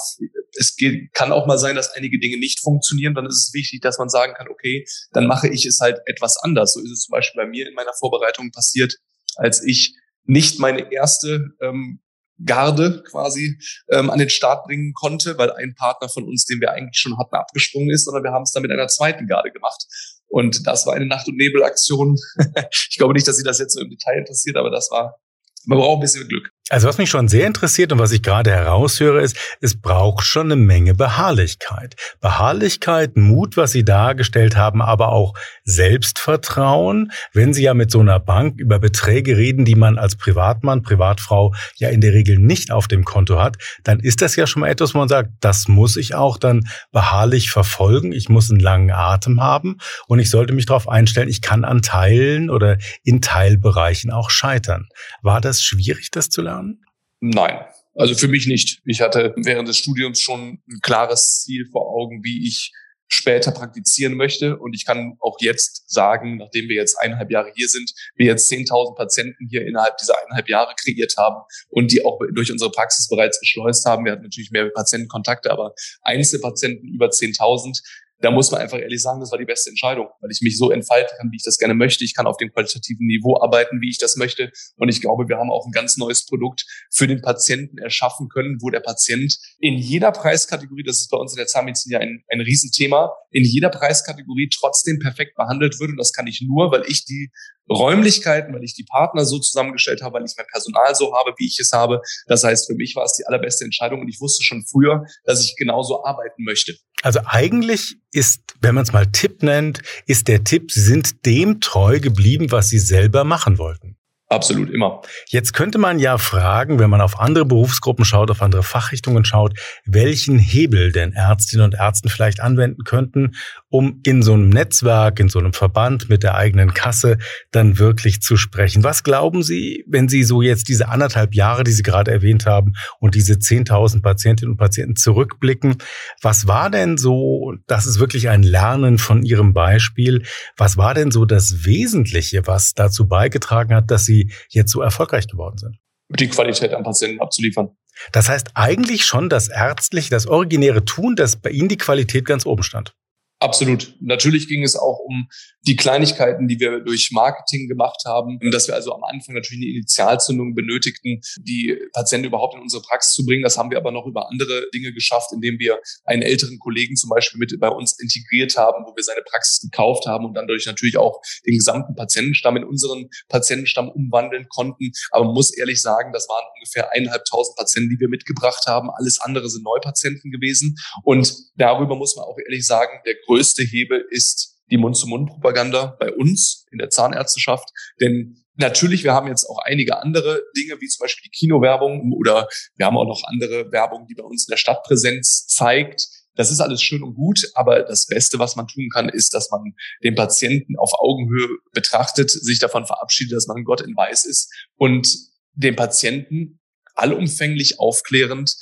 es 0.58 0.76
geht, 0.76 1.14
kann 1.14 1.32
auch 1.32 1.46
mal 1.46 1.58
sein, 1.58 1.76
dass 1.76 1.94
einige 1.94 2.20
Dinge 2.20 2.38
nicht 2.38 2.60
funktionieren. 2.62 3.14
Dann 3.14 3.26
ist 3.26 3.48
es 3.48 3.54
wichtig, 3.54 3.82
dass 3.82 3.98
man 3.98 4.10
sagen 4.10 4.34
kann, 4.34 4.48
okay, 4.50 4.86
dann 5.12 5.28
mache 5.28 5.48
ich 5.48 5.66
es 5.66 5.80
halt 5.80 6.00
etwas 6.06 6.38
anders. 6.38 6.74
So 6.74 6.82
ist 6.82 6.92
es 6.92 7.02
zum 7.02 7.12
Beispiel 7.12 7.44
bei 7.44 7.50
mir 7.50 7.68
in 7.68 7.74
meiner 7.74 7.94
Vorbereitung 7.94 8.52
passiert, 8.52 8.96
als 9.36 9.64
ich 9.64 9.96
nicht 10.26 10.60
meine 10.60 10.92
erste 10.92 11.50
ähm, 11.62 12.03
Garde 12.44 13.04
quasi 13.10 13.60
ähm, 13.92 14.10
an 14.10 14.20
den 14.20 14.30
Start 14.30 14.66
bringen 14.66 14.94
konnte, 14.94 15.38
weil 15.38 15.52
ein 15.52 15.76
Partner 15.76 16.10
von 16.10 16.24
uns, 16.24 16.46
den 16.46 16.62
wir 16.62 16.72
eigentlich 16.72 17.00
schon 17.00 17.18
hatten, 17.18 17.36
abgesprungen 17.36 17.92
ist, 17.92 18.06
sondern 18.06 18.24
wir 18.24 18.32
haben 18.32 18.44
es 18.44 18.52
dann 18.52 18.64
mit 18.64 18.72
einer 18.72 18.88
zweiten 18.88 19.28
Garde 19.28 19.52
gemacht. 19.52 19.86
Und 20.28 20.66
das 20.66 20.86
war 20.86 20.96
eine 20.96 21.06
Nacht- 21.06 21.28
und 21.28 21.38
Nebelaktion. 21.38 22.18
ich 22.72 22.98
glaube 22.98 23.14
nicht, 23.14 23.28
dass 23.28 23.38
Sie 23.38 23.44
das 23.44 23.60
jetzt 23.60 23.74
so 23.74 23.82
im 23.82 23.90
Detail 23.90 24.18
interessiert, 24.18 24.58
aber 24.58 24.72
das 24.72 24.90
war, 24.90 25.20
man 25.66 25.78
braucht 25.78 25.98
ein 25.98 26.02
bisschen 26.02 26.28
Glück. 26.28 26.50
Also 26.70 26.88
was 26.88 26.98
mich 26.98 27.10
schon 27.10 27.28
sehr 27.28 27.46
interessiert 27.46 27.92
und 27.92 28.00
was 28.00 28.14
ich 28.14 28.24
gerade 28.24 28.50
heraushöre, 28.50 29.22
ist, 29.22 29.38
es 29.60 29.76
braucht 29.76 30.26
schon 30.26 30.48
eine 30.48 30.56
Menge 30.56 30.94
Beharrlichkeit. 30.94 31.98
Beharrlichkeit, 32.22 33.18
Mut, 33.18 33.58
was 33.58 33.74
Sie 33.74 33.84
dargestellt 33.84 34.56
haben, 34.56 34.82
aber 34.82 35.10
auch 35.10 35.34
Selbstvertrauen. 35.66 37.12
Wenn 37.34 37.54
Sie 37.54 37.64
ja 37.64 37.74
mit 37.74 37.92
so 37.92 38.00
einer 38.00 38.18
Bank 38.22 38.62
über 38.62 38.80
Beträge 38.80 39.36
reden, 39.36 39.66
die 39.66 39.76
man 39.76 39.98
als 39.98 40.16
Privatmann, 40.16 40.84
Privatfrau 40.84 41.54
ja 41.76 41.90
in 41.90 42.00
der 42.00 42.14
Regel 42.14 42.40
nicht 42.40 42.72
auf 42.72 42.88
dem 42.88 43.04
Konto 43.04 43.42
hat, 43.42 43.58
dann 43.84 44.00
ist 44.00 44.22
das 44.22 44.38
ja 44.38 44.48
schon 44.48 44.62
mal 44.62 44.70
etwas, 44.70 44.94
wo 44.94 45.00
man 45.00 45.10
sagt, 45.10 45.32
das 45.42 45.68
muss 45.68 45.98
ich 45.98 46.16
auch 46.16 46.38
dann 46.38 46.70
beharrlich 46.94 47.52
verfolgen. 47.52 48.14
Ich 48.14 48.30
muss 48.30 48.50
einen 48.50 48.62
langen 48.62 48.92
Atem 48.92 49.42
haben 49.42 49.80
und 50.08 50.20
ich 50.20 50.30
sollte 50.30 50.54
mich 50.54 50.66
darauf 50.66 50.88
einstellen, 50.88 51.28
ich 51.28 51.42
kann 51.42 51.66
an 51.66 51.82
Teilen 51.82 52.50
oder 52.50 52.78
in 53.04 53.22
Teilbereichen 53.22 54.12
auch 54.12 54.30
scheitern. 54.30 54.88
War 55.22 55.42
das 55.42 55.62
schwierig, 55.62 56.10
das 56.10 56.30
zu 56.30 56.42
lernen? 56.42 56.53
Lernen? 56.54 56.86
Nein, 57.20 57.66
also 57.96 58.16
für 58.16 58.28
mich 58.28 58.48
nicht. 58.48 58.82
Ich 58.86 59.02
hatte 59.02 59.34
während 59.38 59.68
des 59.68 59.78
Studiums 59.78 60.20
schon 60.22 60.62
ein 60.68 60.80
klares 60.82 61.42
Ziel 61.44 61.68
vor 61.72 61.90
Augen, 61.90 62.24
wie 62.24 62.48
ich 62.48 62.72
später 63.08 63.52
praktizieren 63.52 64.16
möchte. 64.16 64.58
Und 64.58 64.74
ich 64.74 64.86
kann 64.86 65.18
auch 65.20 65.38
jetzt 65.40 65.90
sagen, 65.90 66.38
nachdem 66.38 66.68
wir 66.68 66.76
jetzt 66.76 66.96
eineinhalb 67.00 67.32
Jahre 67.32 67.52
hier 67.56 67.68
sind, 67.68 67.94
wir 68.16 68.26
jetzt 68.26 68.52
10.000 68.52 68.96
Patienten 68.96 69.48
hier 69.50 69.66
innerhalb 69.66 69.98
dieser 69.98 70.16
eineinhalb 70.22 70.50
Jahre 70.50 70.74
kreiert 70.76 71.14
haben 71.18 71.44
und 71.70 71.92
die 71.92 72.04
auch 72.04 72.20
durch 72.34 72.52
unsere 72.52 72.72
Praxis 72.72 73.08
bereits 73.08 73.40
geschleust 73.40 73.86
haben. 73.86 74.06
Wir 74.06 74.14
hatten 74.14 74.24
natürlich 74.24 74.52
mehr 74.52 74.70
Patientenkontakte, 74.70 75.52
aber 75.52 75.74
Einzelpatienten 76.02 76.90
über 76.90 77.08
10.000 77.08 77.82
da 78.24 78.32
muss 78.32 78.52
man 78.52 78.62
einfach 78.62 78.80
ehrlich 78.80 79.02
sagen, 79.02 79.20
das 79.20 79.32
war 79.32 79.38
die 79.38 79.46
beste 79.46 79.70
Entscheidung, 79.70 80.08
weil 80.22 80.32
ich 80.32 80.40
mich 80.42 80.58
so 80.58 80.72
entfalten 80.72 81.14
kann, 81.18 81.30
wie 81.32 81.36
ich 81.36 81.44
das 81.44 81.58
gerne 81.58 81.74
möchte. 81.74 82.06
Ich 82.06 82.16
kann 82.16 82.26
auf 82.26 82.38
dem 82.38 82.54
qualitativen 82.54 83.06
Niveau 83.06 83.38
arbeiten, 83.42 83.82
wie 83.82 83.90
ich 83.90 83.98
das 83.98 84.16
möchte. 84.16 84.50
Und 84.78 84.88
ich 84.88 85.02
glaube, 85.02 85.28
wir 85.28 85.38
haben 85.38 85.52
auch 85.52 85.66
ein 85.66 85.74
ganz 85.74 85.98
neues 85.98 86.26
Produkt 86.26 86.66
für 86.90 87.06
den 87.06 87.22
Patienten 87.22 87.78
erschaffen 87.80 88.30
können, 88.30 88.60
wo 88.62 88.70
der 88.70 88.80
Patient 88.80 89.38
in 89.60 89.78
jeder 89.78 90.14
Preiskategorie, 90.14 90.84
das 90.84 91.02
ist 91.02 91.12
bei 91.12 91.18
uns 91.18 91.34
in 91.34 91.38
der 91.38 91.48
Zahnmedizin 91.48 91.92
ja 91.92 92.00
ein, 92.00 92.24
ein 92.30 92.40
Riesenthema, 92.40 93.12
in 93.30 93.44
jeder 93.44 93.70
Preiskategorie 93.70 94.48
trotzdem 94.58 95.00
perfekt 95.00 95.36
behandelt 95.36 95.78
wird. 95.82 95.90
Und 95.90 95.98
das 95.98 96.14
kann 96.14 96.26
ich 96.26 96.42
nur, 96.48 96.72
weil 96.72 96.86
ich 96.88 97.04
die 97.04 97.30
Räumlichkeiten, 97.70 98.54
weil 98.54 98.64
ich 98.64 98.74
die 98.74 98.86
Partner 98.86 99.26
so 99.26 99.40
zusammengestellt 99.40 100.02
habe, 100.02 100.16
weil 100.16 100.26
ich 100.26 100.34
mein 100.38 100.48
Personal 100.48 100.96
so 100.96 101.14
habe, 101.14 101.34
wie 101.38 101.48
ich 101.48 101.60
es 101.60 101.72
habe. 101.72 102.02
Das 102.28 102.44
heißt, 102.44 102.68
für 102.68 102.76
mich 102.76 102.96
war 102.96 103.06
es 103.06 103.14
die 103.14 103.26
allerbeste 103.26 103.66
Entscheidung 103.66 104.02
und 104.02 104.08
ich 104.08 104.20
wusste 104.22 104.44
schon 104.44 104.66
früher, 104.66 105.06
dass 105.26 105.44
ich 105.44 105.56
genauso 105.58 106.04
arbeiten 106.06 106.44
möchte. 106.44 106.76
Also 107.04 107.20
eigentlich 107.26 107.98
ist, 108.14 108.56
wenn 108.62 108.76
man 108.76 108.84
es 108.84 108.94
mal 108.94 109.06
Tipp 109.08 109.44
nennt, 109.44 109.82
ist 110.08 110.30
der 110.30 110.46
Tipp, 110.46 110.72
Sie 110.72 110.80
sind 110.80 111.26
dem 111.26 111.60
treu 111.60 112.00
geblieben, 112.00 112.50
was 112.50 112.70
Sie 112.70 112.80
selber 112.80 113.26
machen 113.26 113.58
wollten. 113.58 113.98
Absolut, 114.34 114.70
immer. 114.70 115.02
Jetzt 115.30 115.54
könnte 115.54 115.78
man 115.78 116.00
ja 116.00 116.18
fragen, 116.18 116.80
wenn 116.80 116.90
man 116.90 117.02
auf 117.02 117.20
andere 117.20 117.46
Berufsgruppen 117.46 118.04
schaut, 118.04 118.32
auf 118.32 118.42
andere 118.42 118.64
Fachrichtungen 118.64 119.26
schaut, 119.26 119.58
welchen 119.86 120.40
Hebel 120.40 120.92
denn 120.92 121.14
Ärztinnen 121.14 121.66
und 121.66 121.76
Ärzten 121.76 122.10
vielleicht 122.10 122.40
anwenden 122.40 122.84
könnten, 122.84 123.36
um 123.70 124.00
in 124.04 124.24
so 124.24 124.34
einem 124.34 124.50
Netzwerk, 124.50 125.20
in 125.20 125.30
so 125.30 125.40
einem 125.40 125.54
Verband 125.54 126.10
mit 126.10 126.24
der 126.24 126.36
eigenen 126.36 126.74
Kasse 126.74 127.18
dann 127.52 127.78
wirklich 127.78 128.22
zu 128.22 128.36
sprechen. 128.36 128.84
Was 128.84 129.04
glauben 129.04 129.44
Sie, 129.44 129.84
wenn 129.88 130.10
Sie 130.10 130.24
so 130.24 130.42
jetzt 130.42 130.68
diese 130.68 130.90
anderthalb 130.90 131.36
Jahre, 131.36 131.64
die 131.64 131.72
Sie 131.72 131.84
gerade 131.84 132.12
erwähnt 132.12 132.46
haben, 132.46 132.74
und 133.00 133.16
diese 133.16 133.34
10.000 133.34 134.02
Patientinnen 134.02 134.54
und 134.54 134.58
Patienten 134.58 134.96
zurückblicken, 134.96 135.78
was 136.22 136.48
war 136.48 136.70
denn 136.70 136.98
so, 136.98 137.54
das 137.68 137.86
ist 137.86 138.00
wirklich 138.00 138.30
ein 138.30 138.44
Lernen 138.44 138.98
von 138.98 139.24
Ihrem 139.24 139.54
Beispiel, 139.54 140.24
was 140.58 140.78
war 140.78 140.94
denn 140.94 141.12
so 141.12 141.26
das 141.26 141.66
Wesentliche, 141.66 142.48
was 142.48 142.74
dazu 142.74 143.08
beigetragen 143.08 143.76
hat, 143.76 143.92
dass 143.92 144.06
Sie 144.06 144.23
jetzt 144.50 144.72
so 144.72 144.82
erfolgreich 144.82 145.28
geworden 145.28 145.58
sind? 145.58 145.78
Die 146.10 146.28
Qualität 146.28 146.74
am 146.74 146.84
Patienten 146.84 147.22
abzuliefern. 147.22 147.70
Das 148.12 148.30
heißt 148.30 148.52
eigentlich 148.56 149.06
schon 149.06 149.30
das 149.30 149.50
ärztliche, 149.50 150.10
das 150.10 150.28
originäre 150.28 150.86
Tun, 150.86 151.16
dass 151.16 151.36
bei 151.36 151.50
Ihnen 151.50 151.70
die 151.70 151.78
Qualität 151.78 152.26
ganz 152.26 152.46
oben 152.46 152.64
stand. 152.64 152.96
Absolut. 153.40 153.96
Natürlich 154.00 154.48
ging 154.48 154.64
es 154.64 154.76
auch 154.76 155.00
um 155.00 155.28
die 155.66 155.76
Kleinigkeiten, 155.76 156.48
die 156.48 156.60
wir 156.60 156.80
durch 156.82 157.12
Marketing 157.12 157.68
gemacht 157.68 158.04
haben, 158.06 158.40
dass 158.52 158.68
wir 158.68 158.76
also 158.76 158.94
am 158.94 159.04
Anfang 159.04 159.36
natürlich 159.36 159.64
eine 159.64 159.72
Initialzündung 159.78 160.56
benötigten, 160.56 161.22
die 161.38 161.78
Patienten 161.94 162.28
überhaupt 162.28 162.56
in 162.56 162.62
unsere 162.62 162.84
Praxis 162.84 163.14
zu 163.14 163.26
bringen. 163.26 163.44
Das 163.44 163.58
haben 163.58 163.72
wir 163.72 163.78
aber 163.78 163.92
noch 163.92 164.06
über 164.06 164.30
andere 164.30 164.70
Dinge 164.74 164.94
geschafft, 164.94 165.32
indem 165.34 165.60
wir 165.60 165.80
einen 166.06 166.22
älteren 166.22 166.60
Kollegen 166.60 166.96
zum 166.96 167.10
Beispiel 167.10 167.40
mit 167.40 167.58
bei 167.60 167.70
uns 167.70 168.00
integriert 168.00 168.58
haben, 168.58 168.86
wo 168.86 168.96
wir 168.96 169.04
seine 169.04 169.22
Praxis 169.22 169.62
gekauft 169.62 170.06
haben 170.06 170.26
und 170.26 170.34
dann 170.34 170.48
dadurch 170.48 170.66
natürlich 170.66 170.98
auch 170.98 171.22
den 171.46 171.56
gesamten 171.56 171.96
Patientenstamm 171.96 172.58
in 172.58 172.64
unseren 172.64 173.10
Patientenstamm 173.30 173.90
umwandeln 173.90 174.48
konnten. 174.50 174.92
Aber 175.12 175.26
man 175.26 175.34
muss 175.34 175.56
ehrlich 175.56 175.82
sagen, 175.82 176.12
das 176.12 176.28
waren 176.28 176.44
ungefähr 176.56 176.92
eineinhalbtausend 176.92 177.58
Patienten, 177.58 177.90
die 177.90 178.00
wir 178.00 178.10
mitgebracht 178.10 178.66
haben. 178.68 178.90
Alles 178.90 179.20
andere 179.22 179.50
sind 179.50 179.64
Neupatienten 179.64 180.32
gewesen. 180.32 180.76
Und 181.04 181.34
darüber 181.56 181.96
muss 181.96 182.16
man 182.16 182.26
auch 182.26 182.38
ehrlich 182.38 182.66
sagen, 182.66 183.00
der 183.06 183.16
größte 183.26 183.64
Hebel 183.64 184.06
ist 184.10 184.53
die 184.74 184.78
Mund-zu-Mund-Propaganda 184.78 185.96
bei 186.00 186.12
uns 186.12 186.66
in 186.72 186.80
der 186.80 186.90
Zahnärzteschaft. 186.90 187.70
Denn 188.02 188.44
Natürlich, 188.56 189.04
wir 189.04 189.14
haben 189.14 189.28
jetzt 189.28 189.50
auch 189.50 189.58
einige 189.66 189.98
andere 189.98 190.44
Dinge, 190.56 190.80
wie 190.80 190.88
zum 190.88 191.06
Beispiel 191.06 191.24
die 191.26 191.36
Kinowerbung 191.36 192.14
oder 192.14 192.48
wir 192.76 192.86
haben 192.86 192.98
auch 192.98 193.08
noch 193.08 193.24
andere 193.26 193.72
Werbung, 193.72 194.06
die 194.08 194.14
bei 194.14 194.24
uns 194.24 194.48
in 194.48 194.52
der 194.52 194.58
Stadtpräsenz 194.58 195.48
zeigt, 195.48 196.08
Das 196.36 196.52
ist 196.52 196.60
alles 196.60 196.82
schön 196.82 197.02
und 197.02 197.16
gut, 197.16 197.50
aber 197.56 197.82
das 197.82 198.06
Beste, 198.06 198.38
was 198.38 198.56
man 198.56 198.68
tun 198.68 198.90
kann, 198.94 199.10
ist, 199.10 199.34
dass 199.34 199.50
man 199.50 199.74
den 200.04 200.14
Patienten 200.14 200.78
auf 200.78 200.92
Augenhöhe 201.00 201.58
betrachtet, 201.72 202.30
sich 202.30 202.60
davon 202.60 202.86
verabschiedet, 202.86 203.36
dass 203.36 203.48
man 203.48 203.64
Gott 203.64 203.82
in 203.82 203.96
Weiß 203.96 204.26
ist 204.26 204.52
und 204.76 205.08
den 205.54 205.76
Patienten 205.76 206.60
allumfänglich 206.96 207.80
aufklärend 207.80 208.56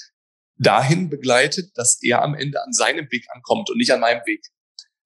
dahin 0.58 1.10
begleitet, 1.10 1.72
dass 1.76 2.02
er 2.02 2.22
am 2.22 2.34
Ende 2.34 2.64
an 2.64 2.72
seinem 2.72 3.12
Weg 3.12 3.26
ankommt 3.34 3.70
und 3.70 3.78
nicht 3.78 3.92
an 3.92 4.00
meinem 4.00 4.22
Weg. 4.26 4.42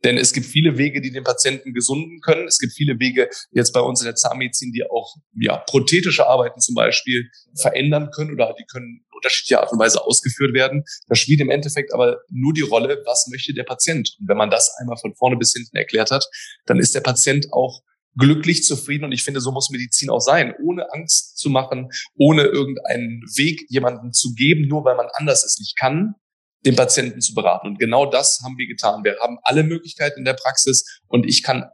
Denn 0.04 0.18
es 0.18 0.34
gibt 0.34 0.46
viele 0.46 0.78
Wege, 0.78 1.02
die 1.02 1.12
den 1.12 1.24
Patienten 1.24 1.74
gesunden 1.74 2.20
können. 2.22 2.48
Es 2.48 2.60
gibt 2.60 2.74
viele 2.74 3.00
Wege 3.00 3.30
jetzt 3.52 3.72
bei 3.72 3.80
uns 3.80 4.02
in 4.02 4.06
der 4.06 4.16
Zahnmedizin, 4.16 4.72
die 4.72 4.84
auch 4.90 5.16
ja, 5.40 5.58
prothetische 5.58 6.28
Arbeiten 6.28 6.60
zum 6.60 6.76
Beispiel 6.76 7.30
verändern 7.60 8.10
können 8.12 8.32
oder 8.32 8.54
die 8.58 8.66
können 8.66 9.04
in 9.04 9.16
unterschiedlicher 9.16 9.62
Art 9.62 9.72
und 9.72 9.80
Weise 9.80 10.04
ausgeführt 10.04 10.54
werden. 10.54 10.84
Das 11.08 11.20
spielt 11.20 11.40
im 11.40 11.50
Endeffekt 11.50 11.94
aber 11.94 12.18
nur 12.30 12.54
die 12.54 12.62
Rolle, 12.62 13.02
was 13.06 13.28
möchte 13.32 13.54
der 13.54 13.64
Patient. 13.64 14.16
Und 14.20 14.28
wenn 14.28 14.38
man 14.38 14.50
das 14.50 14.72
einmal 14.80 14.98
von 14.98 15.16
vorne 15.16 15.38
bis 15.38 15.54
hinten 15.54 15.76
erklärt 15.78 16.12
hat, 16.12 16.26
dann 16.66 16.80
ist 16.80 16.94
der 16.94 17.02
Patient 17.02 17.48
auch 17.52 17.82
glücklich, 18.18 18.64
zufrieden. 18.64 19.06
Und 19.06 19.12
ich 19.12 19.24
finde, 19.24 19.42
so 19.42 19.52
muss 19.52 19.70
Medizin 19.70 20.10
auch 20.10 20.20
sein, 20.20 20.54
ohne 20.64 20.92
Angst 20.94 21.38
zu 21.38 21.50
machen, 21.50 21.90
ohne 22.18 22.44
irgendeinen 22.44 23.22
Weg 23.36 23.66
jemanden 23.70 24.14
zu 24.14 24.34
geben, 24.34 24.68
nur 24.68 24.86
weil 24.86 24.96
man 24.96 25.08
anders 25.14 25.44
es 25.44 25.60
nicht 25.60 25.78
kann, 25.78 26.16
den 26.66 26.76
Patienten 26.76 27.22
zu 27.22 27.34
beraten. 27.34 27.68
Und 27.68 27.80
genau 27.80 28.06
das 28.06 28.42
haben 28.44 28.58
wir 28.58 28.68
getan. 28.68 29.04
Wir 29.04 29.18
haben 29.22 29.38
alle 29.44 29.64
Möglichkeiten 29.64 30.20
in 30.20 30.26
der 30.26 30.34
Praxis 30.34 31.02
und 31.08 31.26
ich 31.26 31.44
kann 31.44 31.66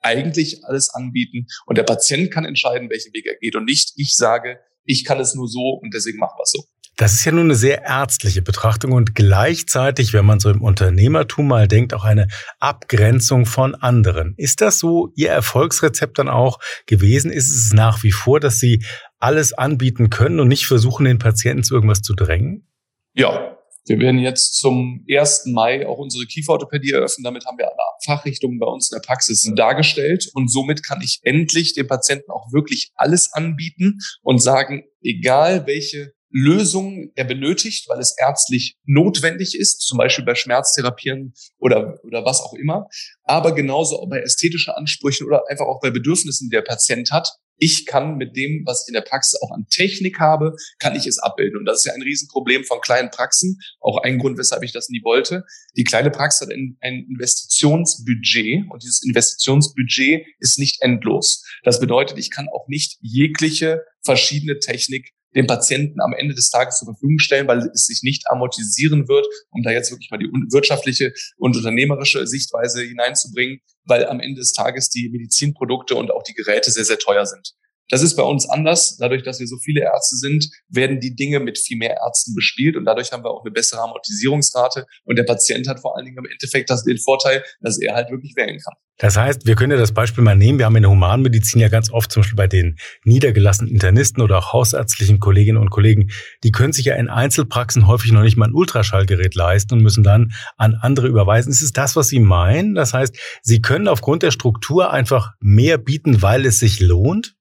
eigentlich 0.00 0.64
alles 0.64 0.90
anbieten 0.90 1.46
und 1.66 1.78
der 1.78 1.84
Patient 1.84 2.30
kann 2.30 2.44
entscheiden, 2.44 2.90
welchen 2.90 3.12
Weg 3.14 3.26
er 3.26 3.36
geht 3.36 3.56
und 3.56 3.64
nicht 3.64 3.92
ich 3.96 4.14
sage, 4.14 4.58
ich 4.84 5.04
kann 5.04 5.18
es 5.18 5.34
nur 5.34 5.48
so 5.48 5.80
und 5.82 5.94
deswegen 5.94 6.18
machen 6.18 6.36
wir 6.36 6.42
es 6.42 6.50
so. 6.50 6.64
Das 6.96 7.12
ist 7.12 7.24
ja 7.24 7.32
nun 7.32 7.46
eine 7.46 7.56
sehr 7.56 7.82
ärztliche 7.82 8.40
Betrachtung 8.40 8.92
und 8.92 9.16
gleichzeitig, 9.16 10.12
wenn 10.12 10.24
man 10.24 10.38
so 10.38 10.48
im 10.48 10.62
Unternehmertum 10.62 11.48
mal 11.48 11.66
denkt, 11.66 11.92
auch 11.92 12.04
eine 12.04 12.28
Abgrenzung 12.60 13.46
von 13.46 13.74
anderen. 13.74 14.34
Ist 14.36 14.60
das 14.60 14.78
so 14.78 15.10
Ihr 15.16 15.30
Erfolgsrezept 15.30 16.20
dann 16.20 16.28
auch 16.28 16.60
gewesen? 16.86 17.32
Ist 17.32 17.50
es 17.50 17.72
nach 17.72 18.04
wie 18.04 18.12
vor, 18.12 18.38
dass 18.38 18.58
Sie 18.58 18.84
alles 19.18 19.52
anbieten 19.52 20.08
können 20.08 20.38
und 20.38 20.46
nicht 20.46 20.66
versuchen, 20.66 21.04
den 21.04 21.18
Patienten 21.18 21.64
zu 21.64 21.74
irgendwas 21.74 22.02
zu 22.02 22.14
drängen? 22.14 22.68
Ja, 23.14 23.53
wir 23.86 24.00
werden 24.00 24.20
jetzt 24.20 24.58
zum 24.58 25.04
1. 25.10 25.46
Mai 25.46 25.86
auch 25.86 25.98
unsere 25.98 26.24
Kieferorthopädie 26.24 26.92
eröffnen. 26.92 27.24
Damit 27.24 27.44
haben 27.44 27.58
wir 27.58 27.66
alle 27.66 27.76
Fachrichtungen 28.04 28.58
bei 28.58 28.66
uns 28.66 28.90
in 28.90 28.96
der 28.96 29.06
Praxis 29.06 29.50
dargestellt. 29.56 30.30
Und 30.34 30.50
somit 30.50 30.82
kann 30.82 31.00
ich 31.02 31.20
endlich 31.22 31.74
dem 31.74 31.86
Patienten 31.86 32.30
auch 32.30 32.52
wirklich 32.52 32.92
alles 32.94 33.32
anbieten 33.32 33.98
und 34.22 34.40
sagen, 34.40 34.84
egal 35.02 35.66
welche 35.66 36.14
Lösungen 36.30 37.12
er 37.14 37.24
benötigt, 37.24 37.88
weil 37.88 38.00
es 38.00 38.16
ärztlich 38.18 38.76
notwendig 38.84 39.56
ist, 39.56 39.82
zum 39.82 39.98
Beispiel 39.98 40.24
bei 40.24 40.34
Schmerztherapien 40.34 41.32
oder, 41.58 42.00
oder 42.02 42.24
was 42.24 42.40
auch 42.40 42.54
immer, 42.54 42.88
aber 43.22 43.54
genauso 43.54 44.00
auch 44.00 44.08
bei 44.08 44.18
ästhetischen 44.18 44.74
Ansprüchen 44.74 45.28
oder 45.28 45.44
einfach 45.48 45.66
auch 45.66 45.80
bei 45.80 45.90
Bedürfnissen, 45.90 46.48
die 46.48 46.56
der 46.56 46.62
Patient 46.62 47.12
hat. 47.12 47.36
Ich 47.56 47.86
kann 47.86 48.16
mit 48.16 48.36
dem, 48.36 48.62
was 48.66 48.82
ich 48.82 48.88
in 48.88 48.94
der 48.94 49.02
Praxis 49.02 49.40
auch 49.40 49.52
an 49.52 49.66
Technik 49.70 50.18
habe, 50.18 50.54
kann 50.78 50.96
ich 50.96 51.06
es 51.06 51.18
abbilden. 51.18 51.58
Und 51.58 51.64
das 51.64 51.78
ist 51.78 51.86
ja 51.86 51.92
ein 51.92 52.02
Riesenproblem 52.02 52.64
von 52.64 52.80
kleinen 52.80 53.10
Praxen. 53.10 53.58
Auch 53.80 53.98
ein 54.02 54.18
Grund, 54.18 54.38
weshalb 54.38 54.62
ich 54.62 54.72
das 54.72 54.88
nie 54.88 55.02
wollte. 55.04 55.44
Die 55.76 55.84
kleine 55.84 56.10
Praxis 56.10 56.46
hat 56.46 56.54
ein, 56.54 56.76
Investitionsbudget 56.80 58.70
und 58.70 58.82
dieses 58.82 59.02
Investitionsbudget 59.04 60.26
ist 60.38 60.58
nicht 60.58 60.82
endlos. 60.82 61.44
Das 61.62 61.80
bedeutet, 61.80 62.18
ich 62.18 62.30
kann 62.30 62.48
auch 62.48 62.66
nicht 62.68 62.98
jegliche 63.00 63.84
verschiedene 64.02 64.58
Technik 64.58 65.12
dem 65.34 65.46
Patienten 65.46 66.00
am 66.00 66.12
Ende 66.12 66.34
des 66.34 66.50
Tages 66.50 66.78
zur 66.78 66.86
Verfügung 66.86 67.18
stellen, 67.18 67.48
weil 67.48 67.58
es 67.58 67.86
sich 67.86 68.02
nicht 68.02 68.24
amortisieren 68.30 69.08
wird, 69.08 69.26
um 69.50 69.62
da 69.62 69.70
jetzt 69.70 69.90
wirklich 69.90 70.10
mal 70.10 70.18
die 70.18 70.30
wirtschaftliche 70.50 71.12
und 71.36 71.56
unternehmerische 71.56 72.26
Sichtweise 72.26 72.82
hineinzubringen, 72.82 73.60
weil 73.84 74.06
am 74.06 74.20
Ende 74.20 74.40
des 74.40 74.52
Tages 74.52 74.88
die 74.90 75.08
Medizinprodukte 75.10 75.96
und 75.96 76.10
auch 76.10 76.22
die 76.22 76.34
Geräte 76.34 76.70
sehr, 76.70 76.84
sehr 76.84 76.98
teuer 76.98 77.26
sind. 77.26 77.54
Das 77.90 78.02
ist 78.02 78.16
bei 78.16 78.22
uns 78.22 78.48
anders. 78.48 78.96
Dadurch, 78.98 79.22
dass 79.22 79.40
wir 79.40 79.46
so 79.46 79.58
viele 79.58 79.82
Ärzte 79.82 80.16
sind, 80.16 80.48
werden 80.68 81.00
die 81.00 81.14
Dinge 81.14 81.40
mit 81.40 81.58
viel 81.58 81.76
mehr 81.76 81.96
Ärzten 82.04 82.34
bespielt 82.34 82.76
und 82.76 82.84
dadurch 82.84 83.12
haben 83.12 83.24
wir 83.24 83.30
auch 83.30 83.44
eine 83.44 83.52
bessere 83.52 83.82
Amortisierungsrate 83.82 84.86
und 85.04 85.16
der 85.16 85.24
Patient 85.24 85.68
hat 85.68 85.80
vor 85.80 85.96
allen 85.96 86.06
Dingen 86.06 86.18
im 86.18 86.26
Endeffekt 86.30 86.70
das, 86.70 86.84
den 86.84 86.98
Vorteil, 86.98 87.42
dass 87.60 87.78
er 87.78 87.94
halt 87.94 88.10
wirklich 88.10 88.34
wählen 88.36 88.58
kann. 88.58 88.74
Das 88.98 89.16
heißt, 89.16 89.44
wir 89.46 89.56
können 89.56 89.72
ja 89.72 89.78
das 89.78 89.92
Beispiel 89.92 90.22
mal 90.22 90.36
nehmen. 90.36 90.58
Wir 90.58 90.66
haben 90.66 90.76
in 90.76 90.82
der 90.82 90.90
Humanmedizin 90.90 91.60
ja 91.60 91.68
ganz 91.68 91.90
oft 91.90 92.12
zum 92.12 92.22
Beispiel 92.22 92.36
bei 92.36 92.46
den 92.46 92.76
niedergelassenen 93.04 93.72
Internisten 93.72 94.22
oder 94.22 94.38
auch 94.38 94.52
hausärztlichen 94.52 95.18
Kolleginnen 95.18 95.58
und 95.58 95.70
Kollegen, 95.70 96.10
die 96.44 96.52
können 96.52 96.72
sich 96.72 96.86
ja 96.86 96.94
in 96.94 97.08
Einzelpraxen 97.08 97.88
häufig 97.88 98.12
noch 98.12 98.22
nicht 98.22 98.36
mal 98.36 98.46
ein 98.46 98.54
Ultraschallgerät 98.54 99.34
leisten 99.34 99.74
und 99.74 99.82
müssen 99.82 100.04
dann 100.04 100.32
an 100.56 100.74
andere 100.80 101.08
überweisen. 101.08 101.50
Ist 101.50 101.62
es 101.62 101.72
das, 101.72 101.96
was 101.96 102.08
Sie 102.08 102.20
meinen? 102.20 102.74
Das 102.76 102.94
heißt, 102.94 103.16
Sie 103.42 103.60
können 103.60 103.88
aufgrund 103.88 104.22
der 104.22 104.30
Struktur 104.30 104.92
einfach 104.92 105.32
mehr 105.40 105.76
bieten, 105.76 106.22
weil 106.22 106.46
es 106.46 106.58
sich 106.58 106.78
lohnt? 106.78 107.34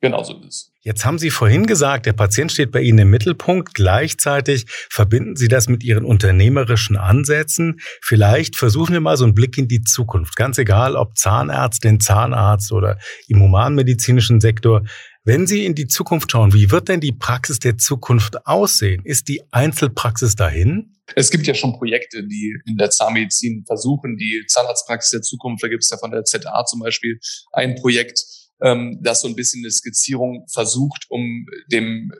Genauso 0.00 0.38
ist 0.40 0.46
es. 0.46 0.72
Jetzt 0.82 1.04
haben 1.04 1.18
Sie 1.18 1.30
vorhin 1.30 1.66
gesagt, 1.66 2.06
der 2.06 2.12
Patient 2.12 2.52
steht 2.52 2.70
bei 2.70 2.80
Ihnen 2.80 2.98
im 2.98 3.10
Mittelpunkt. 3.10 3.74
Gleichzeitig 3.74 4.66
verbinden 4.68 5.34
Sie 5.34 5.48
das 5.48 5.68
mit 5.68 5.82
Ihren 5.82 6.04
unternehmerischen 6.04 6.96
Ansätzen. 6.96 7.80
Vielleicht 8.02 8.56
versuchen 8.56 8.92
wir 8.92 9.00
mal 9.00 9.16
so 9.16 9.24
einen 9.24 9.34
Blick 9.34 9.56
in 9.58 9.68
die 9.68 9.82
Zukunft. 9.82 10.36
Ganz 10.36 10.58
egal, 10.58 10.96
ob 10.96 11.16
Zahnärztin, 11.16 11.98
Zahnarzt 11.98 12.72
oder 12.72 12.98
im 13.26 13.40
humanmedizinischen 13.40 14.40
Sektor. 14.40 14.82
Wenn 15.24 15.46
Sie 15.48 15.64
in 15.64 15.74
die 15.74 15.88
Zukunft 15.88 16.30
schauen, 16.30 16.52
wie 16.52 16.70
wird 16.70 16.88
denn 16.88 17.00
die 17.00 17.12
Praxis 17.12 17.58
der 17.58 17.78
Zukunft 17.78 18.46
aussehen? 18.46 19.02
Ist 19.04 19.26
die 19.26 19.42
Einzelpraxis 19.50 20.36
dahin? 20.36 20.96
Es 21.14 21.30
gibt 21.30 21.46
ja 21.46 21.54
schon 21.54 21.72
Projekte, 21.72 22.24
die 22.24 22.56
in 22.66 22.76
der 22.76 22.90
Zahnmedizin 22.90 23.64
versuchen, 23.66 24.16
die 24.16 24.44
Zahnarztpraxis 24.46 25.10
der 25.10 25.22
Zukunft, 25.22 25.64
da 25.64 25.68
gibt 25.68 25.82
es 25.82 25.90
ja 25.90 25.96
von 25.98 26.10
der 26.10 26.24
ZA 26.24 26.64
zum 26.64 26.80
Beispiel 26.80 27.18
ein 27.52 27.74
Projekt, 27.76 28.20
ähm, 28.62 28.98
das 29.02 29.20
so 29.20 29.28
ein 29.28 29.36
bisschen 29.36 29.62
eine 29.62 29.70
Skizzierung 29.70 30.46
versucht, 30.48 31.06
um 31.08 31.46
dem 31.70 32.12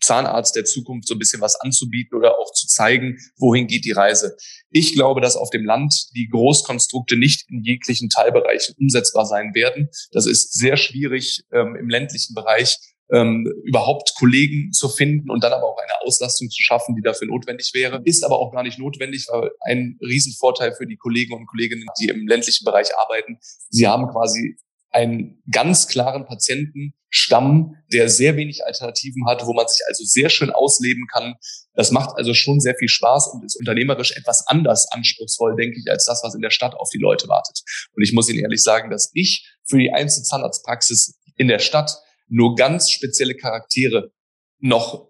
Zahnarzt 0.00 0.54
der 0.54 0.64
Zukunft 0.64 1.08
so 1.08 1.14
ein 1.14 1.18
bisschen 1.18 1.40
was 1.40 1.56
anzubieten 1.56 2.16
oder 2.16 2.38
auch 2.38 2.52
zu 2.52 2.68
zeigen, 2.68 3.18
wohin 3.38 3.66
geht 3.66 3.84
die 3.84 3.92
Reise. 3.92 4.36
Ich 4.70 4.94
glaube, 4.94 5.20
dass 5.20 5.36
auf 5.36 5.50
dem 5.50 5.64
Land 5.64 6.08
die 6.14 6.28
Großkonstrukte 6.28 7.16
nicht 7.16 7.50
in 7.50 7.62
jeglichen 7.64 8.08
Teilbereichen 8.08 8.76
umsetzbar 8.78 9.26
sein 9.26 9.54
werden. 9.54 9.88
Das 10.12 10.26
ist 10.26 10.52
sehr 10.52 10.76
schwierig 10.76 11.44
ähm, 11.52 11.76
im 11.76 11.88
ländlichen 11.88 12.34
Bereich 12.34 12.78
ähm, 13.12 13.46
überhaupt 13.64 14.14
Kollegen 14.18 14.72
zu 14.72 14.88
finden 14.88 15.30
und 15.30 15.44
dann 15.44 15.52
aber 15.52 15.64
auch 15.64 15.78
eine 15.78 16.06
Auslastung 16.06 16.50
zu 16.50 16.62
schaffen, 16.62 16.96
die 16.96 17.02
dafür 17.02 17.28
notwendig 17.28 17.70
wäre. 17.74 18.00
Ist 18.04 18.24
aber 18.24 18.38
auch 18.38 18.52
gar 18.52 18.62
nicht 18.62 18.78
notwendig, 18.78 19.26
weil 19.30 19.50
ein 19.60 19.98
Riesenvorteil 20.00 20.74
für 20.74 20.86
die 20.86 20.96
Kollegen 20.96 21.34
und 21.34 21.46
Kolleginnen, 21.46 21.86
die 22.00 22.08
im 22.08 22.26
ländlichen 22.26 22.64
Bereich 22.64 22.88
arbeiten, 22.96 23.38
sie 23.70 23.86
haben 23.86 24.08
quasi 24.08 24.56
einen 24.90 25.42
ganz 25.50 25.88
klaren 25.88 26.26
Patientenstamm, 26.26 27.74
der 27.92 28.08
sehr 28.08 28.36
wenig 28.36 28.64
Alternativen 28.64 29.26
hat, 29.26 29.46
wo 29.46 29.52
man 29.52 29.68
sich 29.68 29.80
also 29.88 30.04
sehr 30.04 30.28
schön 30.30 30.50
ausleben 30.50 31.06
kann. 31.12 31.34
Das 31.74 31.90
macht 31.90 32.16
also 32.16 32.34
schon 32.34 32.60
sehr 32.60 32.74
viel 32.78 32.88
Spaß 32.88 33.28
und 33.32 33.44
ist 33.44 33.56
unternehmerisch 33.56 34.16
etwas 34.16 34.46
anders 34.46 34.90
anspruchsvoll, 34.92 35.56
denke 35.56 35.78
ich, 35.78 35.90
als 35.90 36.04
das, 36.04 36.22
was 36.22 36.34
in 36.34 36.42
der 36.42 36.50
Stadt 36.50 36.74
auf 36.74 36.88
die 36.90 36.98
Leute 36.98 37.28
wartet. 37.28 37.60
Und 37.94 38.02
ich 38.02 38.12
muss 38.12 38.28
Ihnen 38.28 38.40
ehrlich 38.40 38.62
sagen, 38.62 38.90
dass 38.90 39.10
ich 39.14 39.46
für 39.68 39.78
die 39.78 39.92
Einzelzahnarztpraxis 39.92 41.18
in 41.36 41.48
der 41.48 41.58
Stadt 41.58 41.90
nur 42.28 42.54
ganz 42.54 42.90
spezielle 42.90 43.34
Charaktere 43.34 44.12
noch 44.58 45.08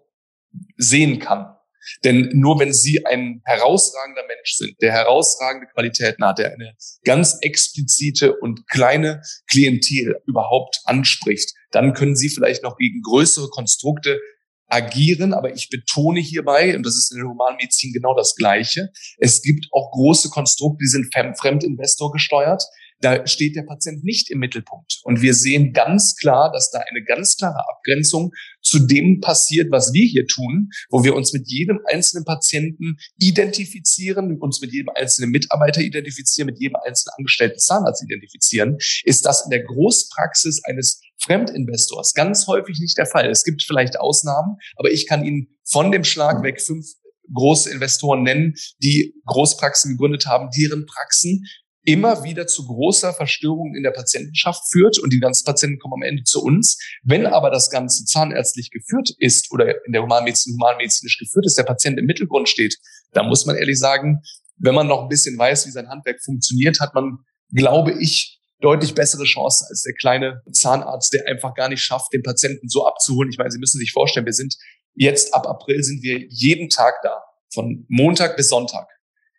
sehen 0.77 1.19
kann. 1.19 1.56
Denn 2.03 2.29
nur 2.33 2.59
wenn 2.59 2.73
Sie 2.73 3.05
ein 3.05 3.41
herausragender 3.45 4.23
Mensch 4.27 4.55
sind, 4.55 4.81
der 4.81 4.91
herausragende 4.91 5.67
Qualitäten 5.67 6.25
hat, 6.25 6.39
der 6.39 6.53
eine 6.53 6.75
ganz 7.03 7.37
explizite 7.41 8.35
und 8.35 8.67
kleine 8.67 9.21
Klientel 9.49 10.21
überhaupt 10.25 10.81
anspricht, 10.85 11.53
dann 11.71 11.93
können 11.93 12.15
Sie 12.15 12.29
vielleicht 12.29 12.63
noch 12.63 12.77
gegen 12.77 13.01
größere 13.01 13.49
Konstrukte 13.49 14.19
agieren, 14.69 15.33
aber 15.33 15.53
ich 15.53 15.69
betone 15.69 16.19
hierbei, 16.19 16.75
und 16.75 16.85
das 16.85 16.95
ist 16.97 17.11
in 17.11 17.19
der 17.19 17.27
Humanmedizin 17.27 17.93
genau 17.93 18.15
das 18.15 18.35
Gleiche, 18.35 18.91
es 19.17 19.41
gibt 19.41 19.67
auch 19.71 19.91
große 19.91 20.29
Konstrukte, 20.29 20.79
die 20.83 20.89
sind 20.89 21.13
Fremdinvestor 21.13 22.11
gesteuert. 22.11 22.63
Da 22.99 23.27
steht 23.27 23.55
der 23.55 23.63
Patient 23.63 24.03
nicht 24.03 24.31
im 24.31 24.39
Mittelpunkt. 24.39 24.99
Und 25.03 25.21
wir 25.21 25.33
sehen 25.33 25.73
ganz 25.73 26.15
klar, 26.15 26.51
dass 26.51 26.71
da 26.71 26.79
eine 26.79 27.03
ganz 27.03 27.37
klare 27.37 27.63
Abgrenzung 27.69 28.31
zu 28.61 28.79
dem 28.79 29.19
passiert, 29.19 29.71
was 29.71 29.93
wir 29.93 30.05
hier 30.05 30.25
tun, 30.25 30.69
wo 30.89 31.03
wir 31.03 31.15
uns 31.15 31.31
mit 31.33 31.47
jedem 31.47 31.79
einzelnen 31.91 32.25
Patienten 32.25 32.97
identifizieren, 33.17 34.37
uns 34.39 34.61
mit 34.61 34.73
jedem 34.73 34.89
einzelnen 34.95 35.31
Mitarbeiter 35.31 35.81
identifizieren, 35.81 36.47
mit 36.47 36.59
jedem 36.59 36.75
einzelnen 36.85 37.13
angestellten 37.17 37.59
Zahnarzt 37.59 38.03
identifizieren, 38.03 38.77
ist 39.03 39.25
das 39.25 39.43
in 39.45 39.51
der 39.51 39.63
Großpraxis 39.63 40.61
eines 40.63 41.01
Fremdinvestors 41.21 42.13
ganz 42.13 42.47
häufig 42.47 42.79
nicht 42.79 42.97
der 42.97 43.05
Fall. 43.05 43.29
Es 43.29 43.43
gibt 43.43 43.63
vielleicht 43.63 43.99
Ausnahmen, 43.99 44.57
aber 44.75 44.91
ich 44.91 45.07
kann 45.07 45.23
Ihnen 45.23 45.47
von 45.65 45.91
dem 45.91 46.03
Schlag 46.03 46.43
weg 46.43 46.61
fünf 46.61 46.85
große 47.33 47.69
Investoren 47.69 48.23
nennen, 48.23 48.53
die 48.81 49.13
Großpraxen 49.25 49.91
gegründet 49.91 50.25
haben, 50.25 50.49
deren 50.57 50.85
Praxen 50.85 51.45
immer 51.87 52.25
wieder 52.25 52.47
zu 52.47 52.67
großer 52.67 53.13
Verstörung 53.13 53.73
in 53.73 53.81
der 53.81 53.91
Patientenschaft 53.91 54.61
führt 54.69 54.99
und 54.99 55.13
die 55.13 55.21
ganzen 55.21 55.45
Patienten 55.45 55.79
kommen 55.79 55.93
am 55.93 56.01
Ende 56.01 56.23
zu 56.23 56.43
uns. 56.43 56.77
Wenn 57.03 57.25
aber 57.25 57.49
das 57.49 57.69
Ganze 57.69 58.03
zahnärztlich 58.03 58.71
geführt 58.71 59.11
ist 59.19 59.49
oder 59.51 59.85
in 59.85 59.93
der 59.93 60.03
Humanmedizin 60.03 60.55
humanmedizinisch 60.55 61.17
geführt 61.17 61.45
ist, 61.45 61.57
der 61.57 61.63
Patient 61.63 61.97
im 61.97 62.05
Mittelgrund 62.05 62.49
steht, 62.49 62.75
dann 63.13 63.27
muss 63.27 63.45
man 63.45 63.55
ehrlich 63.55 63.79
sagen, 63.79 64.19
wenn 64.57 64.75
man 64.75 64.87
noch 64.87 65.03
ein 65.03 65.07
bisschen 65.07 65.37
weiß, 65.37 65.65
wie 65.65 65.71
sein 65.71 65.87
Handwerk 65.87 66.21
funktioniert, 66.21 66.81
hat 66.81 66.93
man, 66.93 67.19
glaube 67.53 67.93
ich, 67.93 68.41
deutlich 68.59 68.93
bessere 68.93 69.23
Chancen 69.23 69.67
als 69.69 69.83
der 69.83 69.93
kleine 69.93 70.41
Zahnarzt, 70.51 71.13
der 71.13 71.25
einfach 71.27 71.53
gar 71.53 71.69
nicht 71.69 71.81
schafft, 71.81 72.11
den 72.11 72.23
Patienten 72.23 72.67
so 72.67 72.85
abzuholen. 72.85 73.29
Ich 73.31 73.37
meine, 73.37 73.51
Sie 73.51 73.59
müssen 73.59 73.79
sich 73.79 73.93
vorstellen, 73.93 74.25
wir 74.25 74.33
sind 74.33 74.57
jetzt 74.95 75.33
ab 75.33 75.47
April 75.47 75.81
sind 75.83 76.03
wir 76.03 76.25
jeden 76.27 76.69
Tag 76.69 76.95
da, 77.01 77.23
von 77.53 77.85
Montag 77.87 78.35
bis 78.35 78.49
Sonntag. 78.49 78.89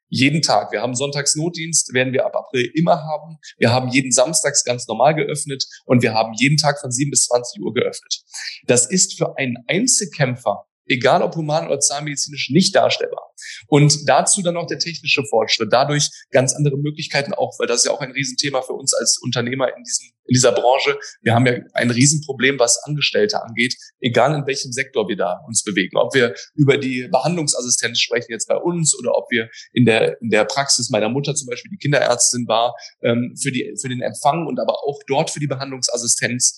Jeden 0.09 0.43
Tag. 0.43 0.73
Wir 0.73 0.81
haben 0.81 0.95
Sonntagsnotdienst, 0.95 1.93
werden 1.93 2.13
wir 2.13 2.25
ab 2.25 2.35
April 2.35 2.71
immer 2.75 3.03
haben. 3.03 3.39
Wir 3.59 3.73
haben 3.73 3.89
jeden 3.89 4.11
Samstags 4.11 4.65
ganz 4.65 4.87
normal 4.89 5.15
geöffnet 5.15 5.65
und 5.85 6.03
wir 6.03 6.15
haben 6.15 6.33
jeden 6.39 6.57
Tag 6.57 6.81
von 6.81 6.91
7 6.91 7.11
bis 7.11 7.27
20 7.27 7.63
Uhr 7.63 7.75
geöffnet. 7.75 8.23
Das 8.67 8.87
ist 8.87 9.19
für 9.19 9.37
einen 9.37 9.57
Einzelkämpfer 9.67 10.68
egal 10.89 11.23
ob 11.23 11.37
human 11.37 11.67
oder 11.67 11.81
zahnmedizinisch, 11.81 12.51
nicht 12.51 12.75
darstellbar. 12.75 13.33
Und 13.67 14.09
dazu 14.09 14.43
dann 14.43 14.55
noch 14.55 14.67
der 14.67 14.79
technische 14.79 15.23
Fortschritt, 15.25 15.73
dadurch 15.73 16.09
ganz 16.31 16.55
andere 16.55 16.77
Möglichkeiten 16.77 17.35
auch, 17.35 17.59
weil 17.59 17.67
das 17.67 17.79
ist 17.79 17.85
ja 17.87 17.93
auch 17.93 18.01
ein 18.01 18.11
Riesenthema 18.11 18.63
für 18.63 18.73
uns 18.73 18.95
als 18.95 19.19
Unternehmer 19.23 19.69
in, 19.77 19.83
diesem, 19.85 20.07
in 20.25 20.35
dieser 20.35 20.53
Branche. 20.53 20.99
Wir 21.23 21.35
haben 21.35 21.47
ja 21.47 21.55
ein 21.75 21.91
Riesenproblem, 21.91 22.59
was 22.59 22.83
Angestellte 22.85 23.43
angeht, 23.43 23.75
egal 24.01 24.35
in 24.35 24.47
welchem 24.47 24.73
Sektor 24.73 25.09
wir 25.09 25.17
da 25.17 25.41
uns 25.47 25.63
bewegen. 25.63 25.97
Ob 25.97 26.15
wir 26.15 26.35
über 26.55 26.79
die 26.79 27.09
Behandlungsassistenz 27.09 28.01
sprechen 28.01 28.33
jetzt 28.33 28.49
bei 28.49 28.57
uns 28.57 28.99
oder 28.99 29.15
ob 29.15 29.31
wir 29.31 29.49
in 29.73 29.85
der, 29.85 30.21
in 30.21 30.31
der 30.31 30.45
Praxis 30.45 30.91
meiner 30.91 31.09
Mutter 31.09 31.35
zum 31.35 31.49
Beispiel, 31.49 31.71
die 31.71 31.79
Kinderärztin 31.79 32.47
war, 32.49 32.75
ähm, 33.03 33.35
für, 33.41 33.53
die, 33.53 33.75
für 33.81 33.89
den 33.89 34.03
Empfang 34.03 34.47
und 34.47 34.59
aber 34.61 34.75
auch 34.85 34.99
dort 35.07 35.31
für 35.31 35.41
die 35.41 35.47
Behandlungsassistenz 35.47 36.57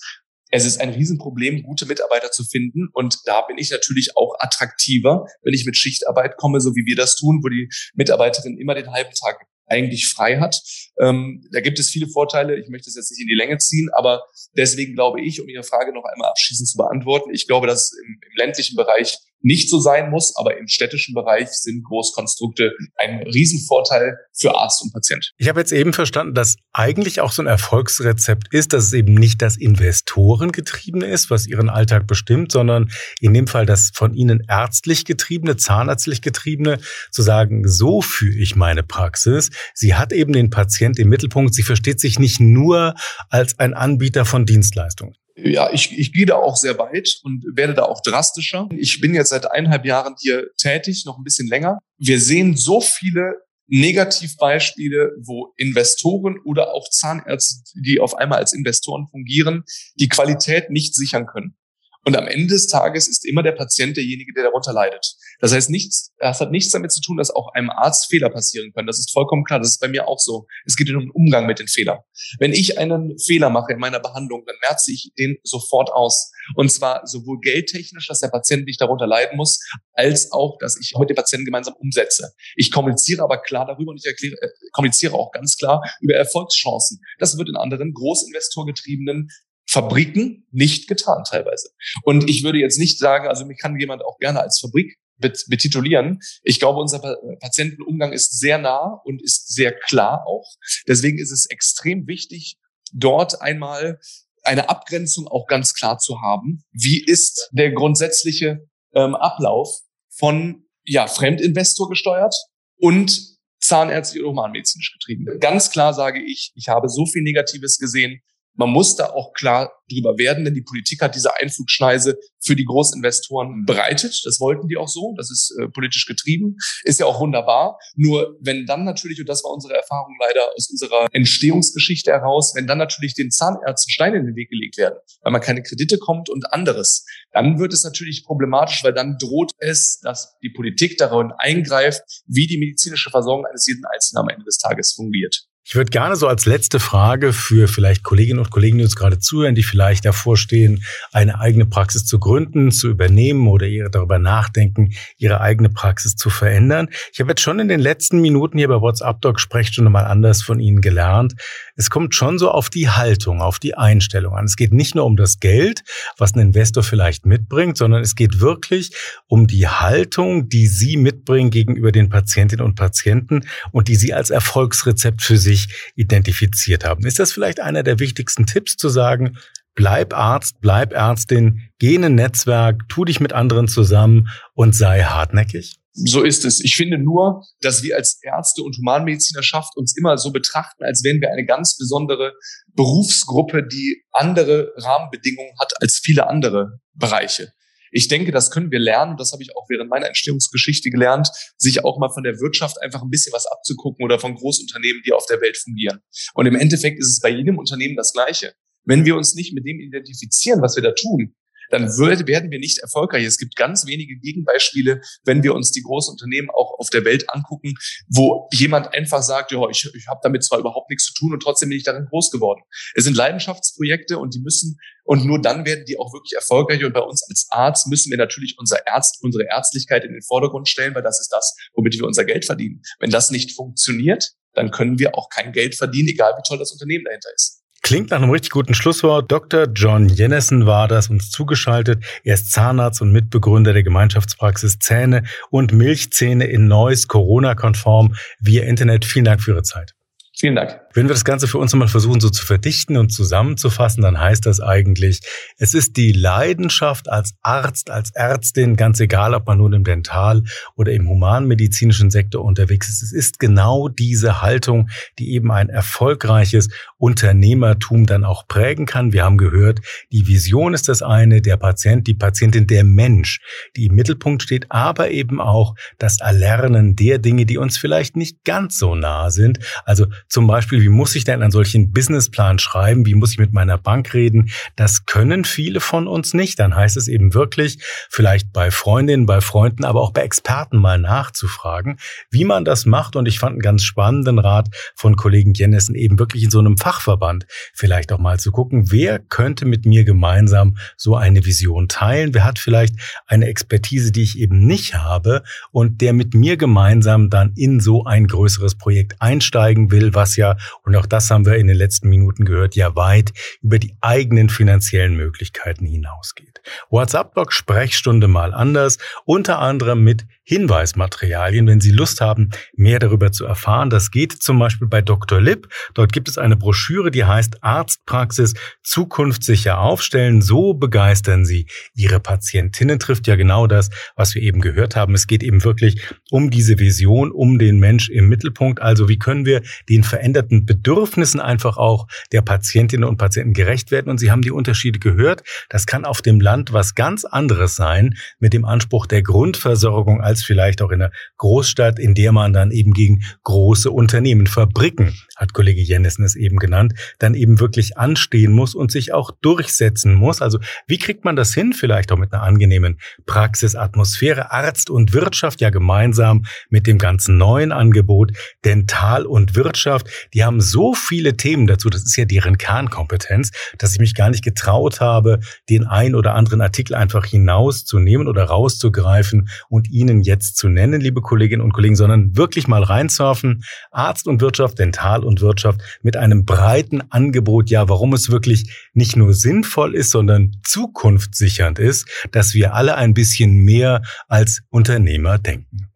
es 0.51 0.65
ist 0.65 0.79
ein 0.81 0.89
Riesenproblem, 0.89 1.63
gute 1.63 1.85
Mitarbeiter 1.85 2.31
zu 2.31 2.43
finden. 2.43 2.89
Und 2.93 3.17
da 3.25 3.41
bin 3.41 3.57
ich 3.57 3.71
natürlich 3.71 4.17
auch 4.17 4.35
attraktiver, 4.39 5.25
wenn 5.43 5.53
ich 5.53 5.65
mit 5.65 5.77
Schichtarbeit 5.77 6.37
komme, 6.37 6.59
so 6.59 6.75
wie 6.75 6.85
wir 6.85 6.95
das 6.95 7.15
tun, 7.15 7.39
wo 7.41 7.47
die 7.47 7.69
Mitarbeiterin 7.95 8.57
immer 8.57 8.75
den 8.75 8.91
halben 8.91 9.11
Tag 9.13 9.47
eigentlich 9.67 10.09
frei 10.09 10.39
hat. 10.39 10.61
Ähm, 10.99 11.47
da 11.51 11.61
gibt 11.61 11.79
es 11.79 11.89
viele 11.89 12.07
Vorteile. 12.07 12.59
Ich 12.59 12.67
möchte 12.67 12.89
es 12.89 12.95
jetzt 12.95 13.09
nicht 13.11 13.21
in 13.21 13.27
die 13.27 13.35
Länge 13.35 13.57
ziehen, 13.57 13.89
aber 13.93 14.23
deswegen 14.57 14.93
glaube 14.93 15.21
ich, 15.21 15.39
um 15.39 15.47
Ihre 15.47 15.63
Frage 15.63 15.93
noch 15.93 16.03
einmal 16.03 16.29
abschließend 16.29 16.67
zu 16.67 16.77
beantworten, 16.77 17.33
ich 17.33 17.47
glaube, 17.47 17.67
dass 17.67 17.93
im, 17.93 18.19
im 18.21 18.35
ländlichen 18.35 18.75
Bereich 18.75 19.17
nicht 19.41 19.69
so 19.69 19.79
sein 19.79 20.09
muss, 20.09 20.33
aber 20.37 20.57
im 20.57 20.67
städtischen 20.67 21.13
Bereich 21.13 21.49
sind 21.49 21.83
Großkonstrukte 21.83 22.73
ein 22.97 23.23
Riesenvorteil 23.23 24.17
für 24.33 24.55
Arzt 24.55 24.83
und 24.83 24.93
Patient. 24.93 25.31
Ich 25.37 25.47
habe 25.49 25.59
jetzt 25.59 25.71
eben 25.71 25.93
verstanden, 25.93 26.33
dass 26.33 26.55
eigentlich 26.73 27.21
auch 27.21 27.31
so 27.31 27.41
ein 27.41 27.47
Erfolgsrezept 27.47 28.53
ist, 28.53 28.73
dass 28.73 28.85
es 28.85 28.93
eben 28.93 29.13
nicht 29.13 29.41
das 29.41 29.57
Investorengetriebene 29.57 31.07
ist, 31.07 31.29
was 31.29 31.47
Ihren 31.47 31.69
Alltag 31.69 32.07
bestimmt, 32.07 32.51
sondern 32.51 32.91
in 33.19 33.33
dem 33.33 33.47
Fall 33.47 33.65
das 33.65 33.91
von 33.93 34.13
Ihnen 34.13 34.43
ärztlich 34.47 35.05
getriebene, 35.05 35.57
zahnärztlich 35.57 36.21
getriebene, 36.21 36.79
zu 37.11 37.21
sagen, 37.21 37.67
so 37.67 38.01
führe 38.01 38.37
ich 38.37 38.55
meine 38.55 38.83
Praxis. 38.83 39.49
Sie 39.73 39.95
hat 39.95 40.13
eben 40.13 40.33
den 40.33 40.49
Patient 40.49 40.99
im 40.99 41.09
Mittelpunkt. 41.09 41.53
Sie 41.53 41.63
versteht 41.63 41.99
sich 41.99 42.19
nicht 42.19 42.39
nur 42.39 42.95
als 43.29 43.57
ein 43.59 43.73
Anbieter 43.73 44.25
von 44.25 44.45
Dienstleistungen 44.45 45.15
ja, 45.35 45.71
ich, 45.71 45.97
ich 45.97 46.13
gehe 46.13 46.25
da 46.25 46.35
auch 46.35 46.55
sehr 46.55 46.77
weit 46.77 47.19
und 47.23 47.43
werde 47.55 47.73
da 47.73 47.83
auch 47.83 48.01
drastischer. 48.01 48.67
Ich 48.71 49.01
bin 49.01 49.13
jetzt 49.13 49.29
seit 49.29 49.49
eineinhalb 49.51 49.85
Jahren 49.85 50.15
hier 50.19 50.47
tätig, 50.57 51.03
noch 51.05 51.17
ein 51.17 51.23
bisschen 51.23 51.47
länger. 51.47 51.79
Wir 51.97 52.19
sehen 52.19 52.55
so 52.55 52.81
viele 52.81 53.35
Negativbeispiele, 53.67 55.11
wo 55.23 55.53
Investoren 55.55 56.37
oder 56.43 56.73
auch 56.73 56.89
Zahnärzte, 56.89 57.79
die 57.79 58.01
auf 58.01 58.15
einmal 58.15 58.39
als 58.39 58.51
Investoren 58.51 59.07
fungieren, 59.07 59.63
die 59.95 60.09
Qualität 60.09 60.69
nicht 60.69 60.93
sichern 60.93 61.25
können. 61.25 61.55
Und 62.03 62.17
am 62.17 62.27
Ende 62.27 62.47
des 62.47 62.67
Tages 62.67 63.07
ist 63.07 63.25
immer 63.25 63.43
der 63.43 63.51
Patient 63.51 63.95
derjenige, 63.95 64.33
der 64.33 64.45
darunter 64.45 64.73
leidet. 64.73 65.15
Das 65.39 65.53
heißt, 65.53 65.69
nichts, 65.69 66.13
das 66.17 66.39
hat 66.39 66.51
nichts 66.51 66.71
damit 66.71 66.91
zu 66.91 66.99
tun, 67.01 67.17
dass 67.17 67.29
auch 67.29 67.53
einem 67.53 67.69
Arzt 67.69 68.09
Fehler 68.09 68.29
passieren 68.29 68.71
können. 68.73 68.87
Das 68.87 68.97
ist 68.97 69.11
vollkommen 69.11 69.43
klar. 69.43 69.59
Das 69.59 69.69
ist 69.69 69.79
bei 69.79 69.87
mir 69.87 70.07
auch 70.07 70.19
so. 70.19 70.47
Es 70.65 70.75
geht 70.75 70.89
um 70.89 70.99
den 70.99 71.11
Umgang 71.11 71.45
mit 71.45 71.59
den 71.59 71.67
Fehlern. 71.67 71.99
Wenn 72.39 72.53
ich 72.53 72.79
einen 72.79 73.17
Fehler 73.19 73.49
mache 73.51 73.73
in 73.73 73.79
meiner 73.79 73.99
Behandlung, 73.99 74.43
dann 74.47 74.55
merze 74.67 74.91
ich 74.91 75.11
den 75.17 75.37
sofort 75.43 75.91
aus. 75.91 76.31
Und 76.55 76.71
zwar 76.71 77.05
sowohl 77.05 77.39
geldtechnisch, 77.39 78.07
dass 78.07 78.19
der 78.19 78.29
Patient 78.29 78.65
nicht 78.65 78.81
darunter 78.81 79.05
leiden 79.05 79.37
muss, 79.37 79.59
als 79.93 80.31
auch, 80.31 80.57
dass 80.59 80.79
ich 80.79 80.93
mit 80.97 81.09
dem 81.09 81.15
Patienten 81.15 81.45
gemeinsam 81.45 81.75
umsetze. 81.75 82.33
Ich 82.55 82.71
kommuniziere 82.71 83.23
aber 83.23 83.37
klar 83.41 83.65
darüber 83.67 83.91
und 83.91 83.97
ich 83.97 84.05
erkläre, 84.05 84.35
äh, 84.41 84.49
kommuniziere 84.71 85.13
auch 85.13 85.31
ganz 85.31 85.55
klar 85.55 85.83
über 86.01 86.15
Erfolgschancen. 86.15 86.99
Das 87.19 87.37
wird 87.37 87.49
in 87.49 87.55
anderen 87.55 87.93
großinvestorgetriebenen 87.93 89.29
Fabriken 89.71 90.45
nicht 90.51 90.89
getan 90.89 91.23
teilweise. 91.23 91.69
Und 92.03 92.29
ich 92.29 92.43
würde 92.43 92.59
jetzt 92.59 92.77
nicht 92.77 92.99
sagen, 92.99 93.27
also 93.27 93.45
mich 93.45 93.57
kann 93.57 93.79
jemand 93.79 94.03
auch 94.03 94.17
gerne 94.17 94.41
als 94.41 94.59
Fabrik 94.59 94.97
betitulieren. 95.17 96.19
Ich 96.43 96.59
glaube, 96.59 96.79
unser 96.79 96.99
Patientenumgang 97.39 98.11
ist 98.11 98.39
sehr 98.39 98.57
nah 98.57 98.99
und 99.05 99.21
ist 99.21 99.53
sehr 99.53 99.71
klar 99.71 100.25
auch. 100.27 100.55
Deswegen 100.87 101.19
ist 101.19 101.31
es 101.31 101.45
extrem 101.45 102.07
wichtig, 102.07 102.57
dort 102.91 103.41
einmal 103.41 103.99
eine 104.43 104.69
Abgrenzung 104.69 105.27
auch 105.27 105.47
ganz 105.47 105.73
klar 105.73 105.99
zu 105.99 106.21
haben. 106.21 106.63
Wie 106.71 107.01
ist 107.03 107.49
der 107.51 107.71
grundsätzliche 107.71 108.67
ähm, 108.93 109.15
Ablauf 109.15 109.69
von 110.09 110.65
ja, 110.83 111.07
Fremdinvestor 111.07 111.87
gesteuert 111.87 112.35
und 112.77 113.37
zahnärztlich 113.61 114.21
oder 114.23 114.31
humanmedizinisch 114.31 114.91
getrieben? 114.93 115.39
Ganz 115.39 115.69
klar 115.69 115.93
sage 115.93 116.21
ich, 116.21 116.51
ich 116.55 116.67
habe 116.67 116.89
so 116.89 117.05
viel 117.05 117.21
Negatives 117.21 117.77
gesehen, 117.77 118.21
man 118.55 118.69
muss 118.69 118.95
da 118.95 119.09
auch 119.09 119.33
klar 119.33 119.71
drüber 119.91 120.17
werden, 120.17 120.45
denn 120.45 120.53
die 120.53 120.61
Politik 120.61 121.01
hat 121.01 121.15
diese 121.15 121.35
Einflugschneise 121.35 122.17
für 122.43 122.55
die 122.55 122.65
Großinvestoren 122.65 123.65
bereitet. 123.65 124.21
Das 124.25 124.39
wollten 124.39 124.67
die 124.67 124.77
auch 124.77 124.87
so. 124.87 125.13
Das 125.17 125.29
ist 125.29 125.55
äh, 125.59 125.67
politisch 125.67 126.05
getrieben. 126.05 126.57
Ist 126.83 126.99
ja 126.99 127.05
auch 127.05 127.19
wunderbar. 127.19 127.77
Nur 127.95 128.37
wenn 128.41 128.65
dann 128.65 128.83
natürlich, 128.83 129.19
und 129.19 129.29
das 129.29 129.43
war 129.43 129.51
unsere 129.51 129.75
Erfahrung 129.75 130.15
leider 130.19 130.49
aus 130.55 130.69
unserer 130.69 131.07
Entstehungsgeschichte 131.11 132.11
heraus, 132.11 132.53
wenn 132.55 132.67
dann 132.67 132.77
natürlich 132.77 133.13
den 133.13 133.31
Zahnärzten 133.31 133.91
Steine 133.91 134.17
in 134.17 134.25
den 134.25 134.35
Weg 134.35 134.49
gelegt 134.49 134.77
werden, 134.77 134.95
weil 135.21 135.31
man 135.31 135.41
keine 135.41 135.61
Kredite 135.61 135.97
kommt 135.97 136.29
und 136.29 136.51
anderes, 136.53 137.05
dann 137.31 137.59
wird 137.59 137.73
es 137.73 137.83
natürlich 137.83 138.23
problematisch, 138.25 138.83
weil 138.83 138.93
dann 138.93 139.17
droht 139.17 139.51
es, 139.59 139.99
dass 140.01 140.37
die 140.41 140.49
Politik 140.49 140.97
darin 140.97 141.31
eingreift, 141.37 142.01
wie 142.27 142.47
die 142.47 142.57
medizinische 142.57 143.09
Versorgung 143.09 143.45
eines 143.45 143.67
jeden 143.67 143.85
Einzelnen 143.85 144.23
am 144.23 144.29
Ende 144.29 144.45
des 144.45 144.57
Tages 144.57 144.93
fungiert. 144.93 145.47
Ich 145.63 145.75
würde 145.75 145.91
gerne 145.91 146.15
so 146.15 146.27
als 146.27 146.47
letzte 146.47 146.79
Frage 146.79 147.33
für 147.33 147.67
vielleicht 147.67 148.01
Kolleginnen 148.01 148.39
und 148.39 148.49
Kollegen, 148.49 148.79
die 148.79 148.83
uns 148.83 148.95
gerade 148.95 149.19
zuhören, 149.19 149.53
die 149.53 149.61
vielleicht 149.61 150.05
davor 150.05 150.35
stehen, 150.35 150.83
eine 151.11 151.39
eigene 151.39 151.67
Praxis 151.67 152.03
zu 152.03 152.19
gründen, 152.19 152.71
zu 152.71 152.89
übernehmen 152.89 153.47
oder 153.47 153.67
darüber 153.89 154.17
nachdenken, 154.17 154.93
ihre 155.17 155.39
eigene 155.39 155.69
Praxis 155.69 156.15
zu 156.15 156.31
verändern. 156.31 156.89
Ich 157.13 157.19
habe 157.19 157.29
jetzt 157.29 157.41
schon 157.41 157.59
in 157.59 157.67
den 157.67 157.79
letzten 157.79 158.21
Minuten 158.21 158.57
hier 158.57 158.69
bei 158.69 158.81
WhatsApp 158.81 159.21
Doc 159.21 159.39
Sprechstunde 159.39 159.91
mal 159.91 160.05
anders 160.05 160.41
von 160.41 160.59
Ihnen 160.59 160.81
gelernt. 160.81 161.35
Es 161.75 161.91
kommt 161.91 162.15
schon 162.15 162.39
so 162.39 162.49
auf 162.49 162.71
die 162.71 162.89
Haltung, 162.89 163.39
auf 163.39 163.59
die 163.59 163.75
Einstellung 163.75 164.33
an. 164.33 164.45
Es 164.45 164.55
geht 164.55 164.73
nicht 164.73 164.95
nur 164.95 165.05
um 165.05 165.15
das 165.15 165.39
Geld, 165.39 165.83
was 166.17 166.33
ein 166.33 166.39
Investor 166.39 166.81
vielleicht 166.81 167.27
mitbringt, 167.27 167.77
sondern 167.77 168.01
es 168.01 168.15
geht 168.15 168.39
wirklich 168.39 168.95
um 169.27 169.45
die 169.45 169.67
Haltung, 169.67 170.49
die 170.49 170.65
Sie 170.65 170.97
mitbringen 170.97 171.51
gegenüber 171.51 171.91
den 171.91 172.09
Patientinnen 172.09 172.65
und 172.65 172.75
Patienten 172.75 173.41
und 173.71 173.89
die 173.89 173.95
Sie 173.95 174.11
als 174.15 174.31
Erfolgsrezept 174.31 175.21
für 175.21 175.37
Sie 175.37 175.50
sich 175.51 175.91
identifiziert 175.95 176.85
haben. 176.85 177.05
Ist 177.05 177.19
das 177.19 177.31
vielleicht 177.31 177.59
einer 177.59 177.83
der 177.83 177.99
wichtigsten 177.99 178.45
Tipps 178.45 178.75
zu 178.77 178.89
sagen, 178.89 179.37
bleib 179.75 180.13
Arzt, 180.13 180.55
bleib 180.61 180.93
Ärztin, 180.93 181.69
geh 181.79 181.95
in 181.95 182.05
ein 182.05 182.15
Netzwerk, 182.15 182.87
tu 182.89 183.05
dich 183.05 183.19
mit 183.19 183.33
anderen 183.33 183.67
zusammen 183.67 184.29
und 184.53 184.75
sei 184.75 185.03
hartnäckig? 185.03 185.77
So 185.93 186.23
ist 186.23 186.45
es. 186.45 186.61
Ich 186.63 186.77
finde 186.77 186.97
nur, 186.97 187.43
dass 187.59 187.83
wir 187.83 187.97
als 187.97 188.19
Ärzte 188.23 188.63
und 188.63 188.77
Humanmedizinerschaft 188.77 189.75
uns 189.75 189.97
immer 189.97 190.17
so 190.17 190.31
betrachten, 190.31 190.85
als 190.85 191.03
wären 191.03 191.19
wir 191.19 191.29
eine 191.31 191.45
ganz 191.45 191.77
besondere 191.77 192.31
Berufsgruppe, 192.73 193.67
die 193.67 194.03
andere 194.13 194.71
Rahmenbedingungen 194.77 195.51
hat 195.59 195.73
als 195.81 195.99
viele 196.01 196.29
andere 196.29 196.79
Bereiche. 196.93 197.51
Ich 197.91 198.07
denke, 198.07 198.31
das 198.31 198.51
können 198.51 198.71
wir 198.71 198.79
lernen. 198.79 199.17
Das 199.17 199.33
habe 199.33 199.43
ich 199.43 199.55
auch 199.55 199.67
während 199.69 199.89
meiner 199.89 200.07
Entstehungsgeschichte 200.07 200.89
gelernt, 200.89 201.29
sich 201.57 201.83
auch 201.83 201.99
mal 201.99 202.09
von 202.09 202.23
der 202.23 202.39
Wirtschaft 202.39 202.81
einfach 202.81 203.01
ein 203.01 203.09
bisschen 203.09 203.33
was 203.33 203.45
abzugucken 203.45 204.03
oder 204.03 204.17
von 204.17 204.35
Großunternehmen, 204.35 205.03
die 205.05 205.13
auf 205.13 205.25
der 205.25 205.41
Welt 205.41 205.57
fungieren. 205.57 205.99
Und 206.33 206.45
im 206.45 206.55
Endeffekt 206.55 206.99
ist 206.99 207.09
es 207.09 207.19
bei 207.19 207.29
jedem 207.29 207.57
Unternehmen 207.57 207.95
das 207.95 208.13
Gleiche. 208.13 208.53
Wenn 208.83 209.05
wir 209.05 209.15
uns 209.15 209.35
nicht 209.35 209.53
mit 209.53 209.65
dem 209.65 209.79
identifizieren, 209.79 210.61
was 210.61 210.75
wir 210.75 210.83
da 210.83 210.91
tun, 210.93 211.35
dann 211.69 211.87
wird, 211.97 212.27
werden 212.27 212.51
wir 212.51 212.59
nicht 212.59 212.79
erfolgreich. 212.79 213.25
Es 213.25 213.37
gibt 213.37 213.55
ganz 213.55 213.85
wenige 213.85 214.17
Gegenbeispiele, 214.17 215.01
wenn 215.23 215.43
wir 215.43 215.53
uns 215.53 215.71
die 215.71 215.81
großen 215.81 216.11
Unternehmen 216.11 216.49
auch 216.49 216.79
auf 216.79 216.89
der 216.89 217.05
Welt 217.05 217.29
angucken, 217.29 217.73
wo 218.07 218.49
jemand 218.53 218.93
einfach 218.93 219.21
sagt, 219.21 219.51
ja, 219.51 219.69
ich, 219.69 219.89
ich 219.93 220.07
habe 220.07 220.19
damit 220.23 220.43
zwar 220.43 220.59
überhaupt 220.59 220.89
nichts 220.89 221.05
zu 221.05 221.13
tun 221.13 221.33
und 221.33 221.41
trotzdem 221.41 221.69
bin 221.69 221.77
ich 221.77 221.83
darin 221.83 222.05
groß 222.09 222.31
geworden. 222.31 222.61
Es 222.95 223.03
sind 223.03 223.15
Leidenschaftsprojekte 223.15 224.17
und 224.17 224.33
die 224.33 224.39
müssen, 224.39 224.77
und 225.03 225.25
nur 225.25 225.41
dann 225.41 225.65
werden 225.65 225.85
die 225.85 225.97
auch 225.97 226.13
wirklich 226.13 226.33
erfolgreich. 226.33 226.83
Und 226.83 226.93
bei 226.93 227.01
uns 227.01 227.23
als 227.27 227.47
Arzt 227.49 227.87
müssen 227.87 228.11
wir 228.11 228.17
natürlich 228.17 228.55
unser 228.57 228.85
Ärzt, 228.85 229.21
unsere 229.21 229.45
Ärztlichkeit 229.45 230.05
in 230.05 230.13
den 230.13 230.21
Vordergrund 230.21 230.69
stellen, 230.69 230.95
weil 230.95 231.03
das 231.03 231.19
ist 231.19 231.29
das, 231.29 231.55
womit 231.73 231.95
wir 231.95 232.05
unser 232.05 232.23
Geld 232.23 232.45
verdienen. 232.45 232.81
Wenn 232.99 233.09
das 233.09 233.31
nicht 233.31 233.55
funktioniert, 233.55 234.31
dann 234.53 234.71
können 234.71 234.99
wir 234.99 235.15
auch 235.15 235.29
kein 235.29 235.53
Geld 235.53 235.75
verdienen, 235.75 236.09
egal 236.09 236.33
wie 236.37 236.47
toll 236.47 236.59
das 236.59 236.71
Unternehmen 236.71 237.05
dahinter 237.05 237.29
ist. 237.35 237.60
Klingt 237.91 238.11
nach 238.11 238.21
einem 238.21 238.31
richtig 238.31 238.51
guten 238.51 238.73
Schlusswort. 238.73 239.29
Dr. 239.29 239.67
John 239.75 240.07
Jennessen 240.07 240.65
war 240.65 240.87
das, 240.87 241.09
uns 241.09 241.29
zugeschaltet. 241.29 242.01
Er 242.23 242.35
ist 242.35 242.51
Zahnarzt 242.51 243.01
und 243.01 243.11
Mitbegründer 243.11 243.73
der 243.73 243.83
Gemeinschaftspraxis 243.83 244.79
Zähne 244.79 245.23
und 245.49 245.73
Milchzähne 245.73 246.45
in 246.45 246.69
Neuss, 246.69 247.09
Corona-konform 247.09 248.15
via 248.39 248.63
Internet. 248.63 249.03
Vielen 249.03 249.25
Dank 249.25 249.41
für 249.41 249.51
Ihre 249.51 249.63
Zeit. 249.63 249.93
Vielen 250.37 250.55
Dank. 250.55 250.80
Wenn 250.93 251.07
wir 251.07 251.13
das 251.13 251.23
Ganze 251.23 251.47
für 251.47 251.57
uns 251.57 251.73
mal 251.73 251.87
versuchen 251.87 252.19
so 252.19 252.29
zu 252.29 252.45
verdichten 252.45 252.97
und 252.97 253.11
zusammenzufassen, 253.11 254.03
dann 254.03 254.19
heißt 254.19 254.45
das 254.45 254.59
eigentlich, 254.59 255.21
es 255.57 255.73
ist 255.73 255.97
die 255.97 256.11
Leidenschaft 256.11 257.09
als 257.09 257.33
Arzt, 257.41 257.89
als 257.89 258.11
Ärztin, 258.11 258.75
ganz 258.75 258.99
egal, 258.99 259.33
ob 259.33 259.47
man 259.47 259.57
nun 259.57 259.73
im 259.73 259.83
Dental- 259.83 260.43
oder 260.75 260.91
im 260.91 261.07
humanmedizinischen 261.07 262.11
Sektor 262.11 262.43
unterwegs 262.43 262.89
ist. 262.89 263.01
Es 263.03 263.13
ist 263.13 263.39
genau 263.39 263.87
diese 263.87 264.41
Haltung, 264.41 264.89
die 265.17 265.31
eben 265.33 265.51
ein 265.51 265.69
erfolgreiches 265.69 266.69
Unternehmertum 266.97 268.05
dann 268.05 268.25
auch 268.25 268.47
prägen 268.47 268.85
kann. 268.85 269.13
Wir 269.13 269.23
haben 269.23 269.37
gehört, 269.37 269.79
die 270.11 270.27
Vision 270.27 270.73
ist 270.73 270.89
das 270.89 271.01
eine, 271.01 271.41
der 271.41 271.57
Patient, 271.57 272.05
die 272.07 272.13
Patientin, 272.13 272.67
der 272.67 272.83
Mensch, 272.83 273.39
die 273.75 273.87
im 273.87 273.95
Mittelpunkt 273.95 274.43
steht, 274.43 274.65
aber 274.69 275.11
eben 275.11 275.39
auch 275.39 275.75
das 275.99 276.19
Erlernen 276.19 276.95
der 276.95 277.17
Dinge, 277.19 277.45
die 277.45 277.57
uns 277.57 277.77
vielleicht 277.77 278.15
nicht 278.15 278.43
ganz 278.43 278.77
so 278.77 278.95
nah 278.95 279.29
sind. 279.29 279.59
Also 279.85 280.07
zum 280.27 280.47
Beispiel, 280.47 280.80
wie 280.81 280.89
muss 280.89 281.15
ich 281.15 281.23
denn 281.23 281.41
einen 281.41 281.51
solchen 281.51 281.91
Businessplan 281.91 282.59
schreiben? 282.59 283.05
Wie 283.05 283.15
muss 283.15 283.31
ich 283.31 283.37
mit 283.37 283.53
meiner 283.53 283.77
Bank 283.77 284.13
reden? 284.13 284.49
Das 284.75 285.05
können 285.05 285.45
viele 285.45 285.79
von 285.79 286.07
uns 286.07 286.33
nicht. 286.33 286.59
Dann 286.59 286.75
heißt 286.75 286.97
es 286.97 287.07
eben 287.07 287.33
wirklich, 287.33 287.79
vielleicht 288.09 288.51
bei 288.51 288.71
Freundinnen, 288.71 289.25
bei 289.25 289.41
Freunden, 289.41 289.85
aber 289.85 290.01
auch 290.01 290.11
bei 290.11 290.21
Experten 290.21 290.77
mal 290.77 290.97
nachzufragen, 290.97 291.97
wie 292.29 292.45
man 292.45 292.65
das 292.65 292.85
macht. 292.85 293.15
Und 293.15 293.27
ich 293.27 293.39
fand 293.39 293.53
einen 293.53 293.61
ganz 293.61 293.83
spannenden 293.83 294.39
Rat 294.39 294.69
von 294.95 295.15
Kollegen 295.15 295.53
Jennissen 295.53 295.95
eben 295.95 296.19
wirklich 296.19 296.43
in 296.43 296.51
so 296.51 296.59
einem 296.59 296.77
Fachverband 296.77 297.45
vielleicht 297.73 298.11
auch 298.11 298.19
mal 298.19 298.39
zu 298.39 298.51
gucken, 298.51 298.91
wer 298.91 299.19
könnte 299.19 299.65
mit 299.65 299.85
mir 299.85 300.03
gemeinsam 300.03 300.77
so 300.97 301.15
eine 301.15 301.45
Vision 301.45 301.87
teilen? 301.87 302.33
Wer 302.33 302.43
hat 302.43 302.59
vielleicht 302.59 302.95
eine 303.27 303.45
Expertise, 303.45 304.11
die 304.11 304.23
ich 304.23 304.39
eben 304.39 304.65
nicht 304.65 304.95
habe 304.95 305.43
und 305.71 306.01
der 306.01 306.13
mit 306.13 306.33
mir 306.33 306.57
gemeinsam 306.57 307.29
dann 307.29 307.53
in 307.55 307.79
so 307.79 308.05
ein 308.05 308.27
größeres 308.27 308.75
Projekt 308.75 309.21
einsteigen 309.21 309.91
will, 309.91 310.13
was 310.13 310.35
ja, 310.35 310.57
und 310.83 310.95
auch 310.95 311.05
das 311.05 311.29
haben 311.31 311.45
wir 311.45 311.55
in 311.55 311.67
den 311.67 311.77
letzten 311.77 312.09
Minuten 312.09 312.45
gehört, 312.45 312.75
ja 312.75 312.95
weit 312.95 313.31
über 313.61 313.79
die 313.79 313.95
eigenen 314.01 314.49
finanziellen 314.49 315.15
Möglichkeiten 315.15 315.85
hinausgeht. 315.85 316.61
WhatsApp-Blog 316.89 317.53
Sprechstunde 317.53 318.27
mal 318.27 318.53
anders, 318.53 318.97
unter 319.25 319.59
anderem 319.59 320.03
mit 320.03 320.25
Hinweismaterialien, 320.43 321.65
wenn 321.67 321.79
Sie 321.79 321.91
Lust 321.91 322.19
haben, 322.19 322.49
mehr 322.75 322.99
darüber 322.99 323.31
zu 323.31 323.45
erfahren. 323.45 323.89
Das 323.89 324.11
geht 324.11 324.33
zum 324.33 324.59
Beispiel 324.59 324.87
bei 324.87 325.01
Dr. 325.01 325.39
Lipp. 325.39 325.69
Dort 325.93 326.11
gibt 326.11 326.27
es 326.27 326.37
eine 326.37 326.57
Broschüre, 326.57 327.09
die 327.09 327.23
heißt 327.23 327.63
Arztpraxis 327.63 328.53
zukunftssicher 328.83 329.79
aufstellen. 329.79 330.41
So 330.41 330.73
begeistern 330.73 331.45
Sie 331.45 331.67
Ihre 331.95 332.19
Patientinnen. 332.19 332.99
Trifft 332.99 333.27
ja 333.27 333.35
genau 333.35 333.65
das, 333.65 333.91
was 334.15 334.35
wir 334.35 334.41
eben 334.41 334.61
gehört 334.61 334.95
haben. 334.95 335.13
Es 335.13 335.27
geht 335.27 335.41
eben 335.43 335.63
wirklich 335.63 336.01
um 336.31 336.49
diese 336.49 336.79
Vision, 336.79 337.31
um 337.31 337.57
den 337.57 337.79
Mensch 337.79 338.09
im 338.09 338.27
Mittelpunkt. 338.27 338.81
Also 338.81 339.07
wie 339.07 339.19
können 339.19 339.45
wir 339.45 339.61
den 339.89 340.03
veränderten 340.03 340.60
Bedürfnissen 340.61 341.39
einfach 341.39 341.77
auch 341.77 342.07
der 342.31 342.41
Patientinnen 342.41 343.07
und 343.07 343.17
Patienten 343.17 343.53
gerecht 343.53 343.91
werden? 343.91 344.09
Und 344.09 344.19
Sie 344.19 344.31
haben 344.31 344.41
die 344.41 344.51
Unterschiede 344.51 344.99
gehört. 344.99 345.43
Das 345.69 345.85
kann 345.85 346.05
auf 346.05 346.21
dem 346.21 346.39
Land 346.39 346.73
was 346.73 346.95
ganz 346.95 347.25
anderes 347.25 347.75
sein 347.75 348.15
mit 348.39 348.53
dem 348.53 348.65
Anspruch 348.65 349.05
der 349.05 349.23
Grundversorgung 349.23 350.21
als 350.21 350.43
vielleicht 350.43 350.81
auch 350.81 350.91
in 350.91 351.01
einer 351.01 351.11
Großstadt, 351.37 351.99
in 351.99 352.13
der 352.13 352.31
man 352.31 352.53
dann 352.53 352.71
eben 352.71 352.93
gegen 352.93 353.23
große 353.43 353.91
Unternehmen, 353.91 354.47
Fabriken, 354.47 355.15
hat 355.41 355.53
Kollege 355.53 355.81
Jennissen 355.81 356.23
es 356.23 356.35
eben 356.35 356.57
genannt, 356.57 356.93
dann 357.19 357.33
eben 357.33 357.59
wirklich 357.59 357.97
anstehen 357.97 358.51
muss 358.53 358.75
und 358.75 358.91
sich 358.91 359.11
auch 359.11 359.31
durchsetzen 359.41 360.13
muss. 360.13 360.41
Also 360.41 360.59
wie 360.87 360.99
kriegt 360.99 361.25
man 361.25 361.35
das 361.35 361.53
hin? 361.53 361.73
Vielleicht 361.73 362.11
auch 362.11 362.17
mit 362.17 362.31
einer 362.31 362.43
angenehmen 362.43 362.99
Praxisatmosphäre, 363.25 364.51
Arzt 364.51 364.89
und 364.89 365.13
Wirtschaft 365.13 365.59
ja 365.59 365.71
gemeinsam 365.71 366.43
mit 366.69 366.85
dem 366.85 366.99
ganzen 366.99 367.37
neuen 367.37 367.71
Angebot, 367.71 368.31
Dental 368.63 369.25
und 369.25 369.55
Wirtschaft. 369.55 370.07
Die 370.33 370.43
haben 370.43 370.61
so 370.61 370.93
viele 370.93 371.35
Themen 371.35 371.65
dazu. 371.65 371.89
Das 371.89 372.03
ist 372.03 372.15
ja 372.15 372.25
deren 372.25 372.57
Kernkompetenz, 372.57 373.49
dass 373.79 373.93
ich 373.93 373.99
mich 373.99 374.13
gar 374.13 374.29
nicht 374.29 374.43
getraut 374.43 375.01
habe, 375.01 375.39
den 375.69 375.85
ein 375.87 376.13
oder 376.13 376.35
anderen 376.35 376.61
Artikel 376.61 376.93
einfach 376.93 377.25
hinauszunehmen 377.25 378.27
oder 378.27 378.43
rauszugreifen 378.43 379.49
und 379.69 379.89
Ihnen 379.89 380.21
jetzt 380.21 380.57
zu 380.57 380.69
nennen, 380.69 381.01
liebe 381.01 381.21
Kolleginnen 381.21 381.63
und 381.63 381.73
Kollegen, 381.73 381.95
sondern 381.95 382.37
wirklich 382.37 382.67
mal 382.67 382.83
reinsurfen. 382.83 383.63
Arzt 383.91 384.27
und 384.27 384.41
Wirtschaft, 384.41 384.77
Dental 384.77 385.23
und 385.23 385.30
Wirtschaft 385.39 385.79
mit 386.01 386.17
einem 386.17 386.43
breiten 386.43 387.01
Angebot, 387.09 387.69
ja, 387.69 387.87
warum 387.87 388.13
es 388.13 388.29
wirklich 388.29 388.69
nicht 388.93 389.15
nur 389.15 389.33
sinnvoll 389.33 389.95
ist, 389.95 390.11
sondern 390.11 390.57
zukunftssichernd 390.63 391.79
ist, 391.79 392.05
dass 392.33 392.53
wir 392.53 392.73
alle 392.73 392.95
ein 392.95 393.13
bisschen 393.13 393.63
mehr 393.63 394.01
als 394.27 394.61
Unternehmer 394.69 395.37
denken. 395.37 395.87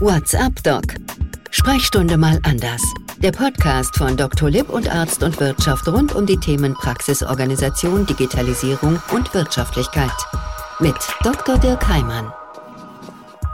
WhatsApp 0.00 0.62
Doc. 0.62 0.84
Sprechstunde 1.50 2.16
mal 2.16 2.38
anders. 2.44 2.82
Der 3.22 3.32
Podcast 3.32 3.96
von 3.96 4.16
Dr. 4.16 4.48
Lipp 4.48 4.68
und 4.68 4.88
Arzt 4.88 5.24
und 5.24 5.40
Wirtschaft 5.40 5.88
rund 5.88 6.14
um 6.14 6.24
die 6.24 6.36
Themen 6.36 6.74
Praxisorganisation, 6.74 8.06
Digitalisierung 8.06 9.02
und 9.12 9.34
Wirtschaftlichkeit. 9.34 10.12
Mit 10.78 10.96
Dr. 11.24 11.58
Dirk 11.58 11.88
Heimann. 11.88 12.32